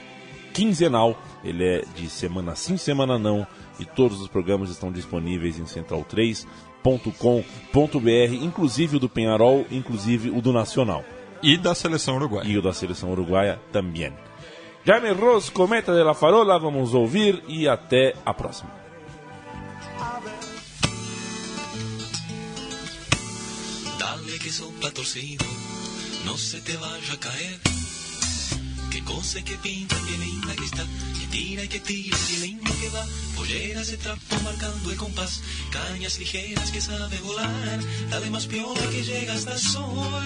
quinzenal, 0.53 1.17
ele 1.43 1.65
é 1.65 1.83
de 1.95 2.07
semana 2.09 2.55
sim, 2.55 2.77
semana 2.77 3.19
não, 3.19 3.45
e 3.77 3.85
todos 3.85 4.21
os 4.21 4.29
programas 4.29 4.69
estão 4.69 4.89
disponíveis 4.91 5.59
em 5.59 5.65
central3.com.br, 5.65 8.33
inclusive 8.41 8.95
o 8.95 8.99
do 8.99 9.09
Penharol, 9.09 9.65
inclusive 9.69 10.29
o 10.29 10.41
do 10.41 10.53
Nacional. 10.53 11.03
E 11.43 11.57
da 11.57 11.75
seleção 11.75 12.15
uruguaia. 12.15 12.47
E 12.47 12.57
o 12.57 12.61
da 12.61 12.71
seleção 12.71 13.11
uruguaia 13.11 13.59
também. 13.71 14.13
Jaime 14.85 15.11
Ross, 15.11 15.49
Cometa 15.49 15.93
de 15.93 16.03
la 16.03 16.13
Farola, 16.13 16.57
vamos 16.57 16.93
ouvir 16.93 17.43
e 17.47 17.67
até 17.67 18.13
a 18.25 18.33
próxima. 18.33 18.84
Dale 24.45 24.53
que 24.53 24.63
sopla 24.63 24.91
torcido, 24.91 25.43
no 26.23 26.37
se 26.37 26.61
te 26.61 26.77
vaya 26.77 27.13
a 27.13 27.19
caer. 27.19 27.59
Qué 28.91 29.03
cosa 29.03 29.41
que 29.43 29.55
pinta, 29.57 29.95
qué 30.07 30.17
linda 30.19 30.55
que 30.55 30.65
está, 30.65 30.85
que 31.19 31.27
tira 31.31 31.63
y 31.63 31.67
que 31.67 31.79
tira, 31.79 32.15
qué 32.27 32.37
lindo 32.45 32.71
que 32.79 32.89
va. 32.89 33.03
Polleras 33.35 33.87
de 33.87 33.97
trapo 33.97 34.35
marcando 34.43 34.91
el 34.91 34.97
compás, 34.97 35.41
cañas 35.71 36.19
ligeras 36.19 36.69
que 36.69 36.79
sabe 36.79 37.17
volar. 37.21 37.79
Dale 38.11 38.29
más 38.29 38.45
piola 38.45 38.87
que 38.91 39.03
llega 39.03 39.33
hasta 39.33 39.53
el 39.53 39.59
sol. 39.59 40.23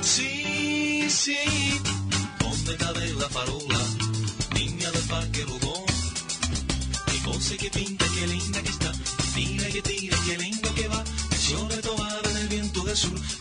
Sí, 0.00 1.08
sí, 1.10 1.80
ponte 2.38 2.76
de 2.76 3.14
la 3.14 3.28
farola, 3.28 3.80
niña 4.54 4.88
del 4.92 5.06
parque 5.14 5.44
Rugón. 5.46 5.84
Qué 7.10 7.18
cosa 7.24 7.56
que 7.56 7.70
pinta, 7.70 8.04
qué 8.14 8.26
linda 8.28 8.62
que 8.62 8.70
está, 8.70 8.92
que 8.92 9.24
tira 9.34 9.68
y 9.68 9.72
que 9.72 9.82
tira, 9.82 10.16
qué 10.26 10.38
lindo 10.38 10.74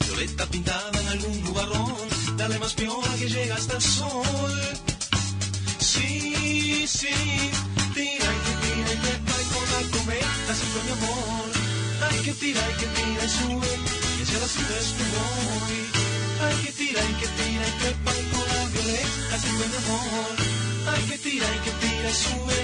violeta 0.05 0.45
pintada 0.47 0.99
en 1.01 1.07
algún 1.07 1.43
nubarrón. 1.43 1.95
Dale 2.37 2.59
más 2.59 2.73
piola 2.73 3.13
que 3.17 3.29
llega 3.29 3.55
hasta 3.55 3.75
el 3.75 3.81
sol. 3.81 4.61
Sí, 5.79 6.85
sí, 6.87 7.15
tira 7.95 8.27
y 8.37 8.39
que 8.45 8.53
tira 8.63 8.89
y 8.93 8.97
trepa 9.05 9.33
y 9.41 9.45
con 9.53 9.65
la 9.73 9.81
cometa 9.97 10.51
siempre 10.59 10.81
mi 10.85 10.91
amor. 10.97 11.49
Hay 12.05 12.19
que 12.25 12.33
tira 12.33 12.61
y 12.71 12.73
que 12.79 12.87
tira 12.97 13.23
y 13.25 13.29
sube, 13.37 13.71
y 14.17 14.21
hacia 14.23 14.39
las 14.43 14.55
nubes 14.57 14.87
me 14.97 15.05
voy. 15.15 15.77
Hay 16.43 16.55
que 16.63 16.71
tira 16.71 17.01
y 17.01 17.13
que 17.19 17.27
tira 17.37 17.65
y 17.67 17.73
trepa 17.81 18.11
y 18.11 18.23
con 18.33 18.45
la 18.53 18.65
violeta 18.73 19.35
siempre 19.41 19.67
mi 19.73 19.77
amor. 19.83 20.33
Hay 20.93 21.03
que 21.09 21.17
tira 21.17 21.47
y 21.55 21.59
que 21.65 21.71
tira 21.81 22.09
y 22.09 22.17
sube, 22.23 22.57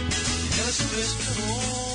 y 0.43 0.47
hacia 0.49 0.63
las 0.67 0.79
nubes 0.81 1.09
me 1.19 1.45
voy. 1.45 1.92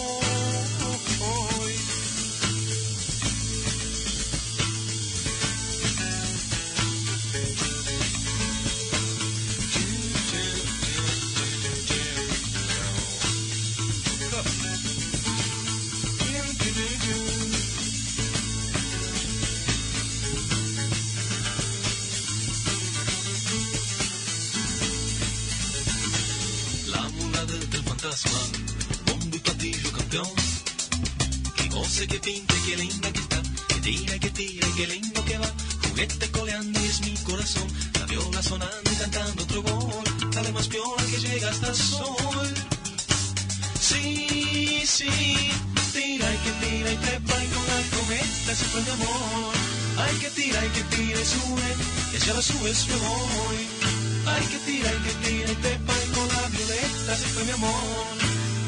Hay 52.79 54.45
que 54.47 54.59
tira 54.65 54.89
y 54.93 54.99
que 55.03 55.15
tira 55.27 55.51
y 55.51 55.53
y 55.53 56.15
con 56.15 56.29
la 56.29 56.49
violeta 56.49 57.17
siempre 57.17 57.45
mi 57.47 57.51
amor. 57.51 57.75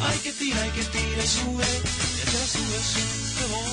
Hay 0.02 0.18
que 0.18 0.32
tira 0.32 0.66
y 0.66 0.70
que 0.70 0.82
tira 0.82 1.22
y 1.22 1.28
sube, 1.28 1.70
y 2.18 2.24
las 2.26 2.50
subes 2.50 2.88
me 3.36 3.46
voy. 3.52 3.70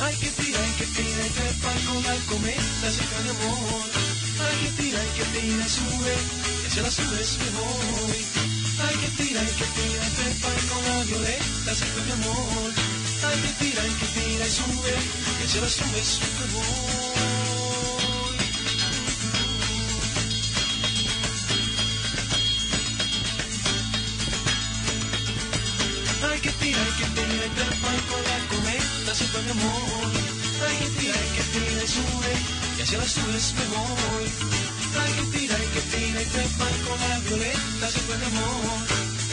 Hay 0.00 0.14
que 0.16 0.30
tira 0.30 0.60
y 0.66 0.72
que 0.78 0.86
tira 0.96 1.26
y 1.26 1.30
trepa 1.36 1.72
con 1.86 2.02
la 2.04 2.14
cometa 2.30 2.90
siempre 2.96 3.18
mi 3.24 3.30
amor. 3.36 3.84
Hay 4.44 4.56
que 4.62 4.82
tira 4.82 5.00
y 5.04 5.10
que 5.18 5.24
tira 5.34 5.66
y 5.66 5.68
sube, 5.68 6.14
y 6.62 6.66
hacia 6.68 6.82
las 6.82 6.98
nubes 7.00 7.38
me 7.38 7.50
voy. 7.60 8.55
Hay 8.86 8.96
que 9.02 9.08
tira 9.22 9.42
y 9.42 9.52
que 9.58 9.66
tira 9.76 10.06
trepa 10.16 10.48
y 10.48 10.66
con 10.68 10.82
la 10.84 11.04
violeta 11.04 11.74
siempre 11.74 12.02
mi 12.06 12.12
amor. 12.12 12.70
Hay 13.26 13.38
que 13.42 13.52
tira 13.64 13.82
y 13.86 13.94
que 14.00 14.06
tira 14.16 14.46
y 14.46 14.50
sube, 14.50 14.94
y 15.40 15.44
hacia 15.44 15.60
las 15.60 15.76
nubes 15.80 16.20
me 16.38 16.46
voy. 16.54 18.36
Hay 26.30 26.40
que 26.40 26.52
tira 26.52 26.82
y 26.88 26.92
que 26.98 27.06
tira 27.16 27.46
y 27.46 27.50
trepa 27.58 27.90
con 28.10 28.22
la 28.30 28.38
cometa 28.52 29.14
siempre 29.14 29.42
mi 29.42 29.50
amor. 29.50 30.10
Hay 30.66 30.76
que 30.80 30.88
tira 30.98 31.18
y 31.26 31.30
que 31.36 31.44
tira 31.52 31.82
y 31.82 31.88
sube, 31.88 32.32
y 32.78 32.82
hacia 32.82 32.98
las 32.98 33.16
nubes 33.16 33.54
me 33.56 33.64
voy. 33.74 34.75
Hay 35.02 35.12
que 35.18 35.24
tira 35.38 35.56
y 35.58 35.66
que 35.74 35.82
tira 35.92 36.22
y 36.22 36.26
trepa 36.26 36.66
con 36.86 36.98
la 37.08 37.18
violeta 37.20 37.86
siempre 37.90 38.16
mi 38.18 38.26
amor. 38.26 38.80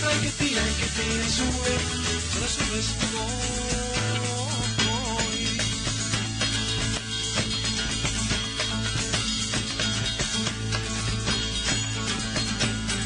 Hay 0.07 0.17
que 0.23 0.31
tira 0.39 0.61
y 0.61 0.73
que 0.79 0.87
tira 0.97 1.23
y 1.25 1.31
sube, 1.37 1.73
y 1.73 2.17
hacia 2.17 2.39
las 2.41 2.53
nubes 2.59 2.87
me 2.99 3.07
voy. 3.15 3.43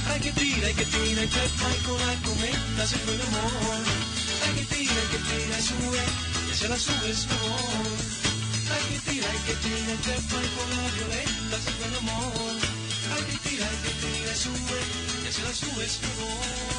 Hay 0.09 0.19
que 0.21 0.31
tira 0.31 0.69
y 0.69 0.73
que 0.73 0.85
tira 0.85 1.23
y 1.23 1.27
trepa 1.27 1.69
con 1.85 1.99
la 2.07 2.13
cometa 2.25 2.87
siempre 2.87 3.13
mi 3.17 3.23
amor. 3.23 3.83
Hay 4.43 4.53
que 4.57 4.65
tira 4.75 4.99
y 5.05 5.07
que 5.11 5.19
tira 5.29 5.55
y 5.59 5.61
sube, 5.69 6.03
y 6.47 6.51
hacia 6.51 6.67
las 6.69 6.87
nubes 6.87 7.19
me 7.29 7.35
voy. 7.43 8.01
Hay 8.73 8.83
que 8.91 8.99
tira 9.11 9.29
y 9.37 9.39
que 9.47 9.55
tira 9.63 9.93
y 9.93 9.97
trepa 10.05 10.39
con 10.55 10.67
la 10.75 10.85
violeta 10.95 11.57
nuestro 15.77 16.76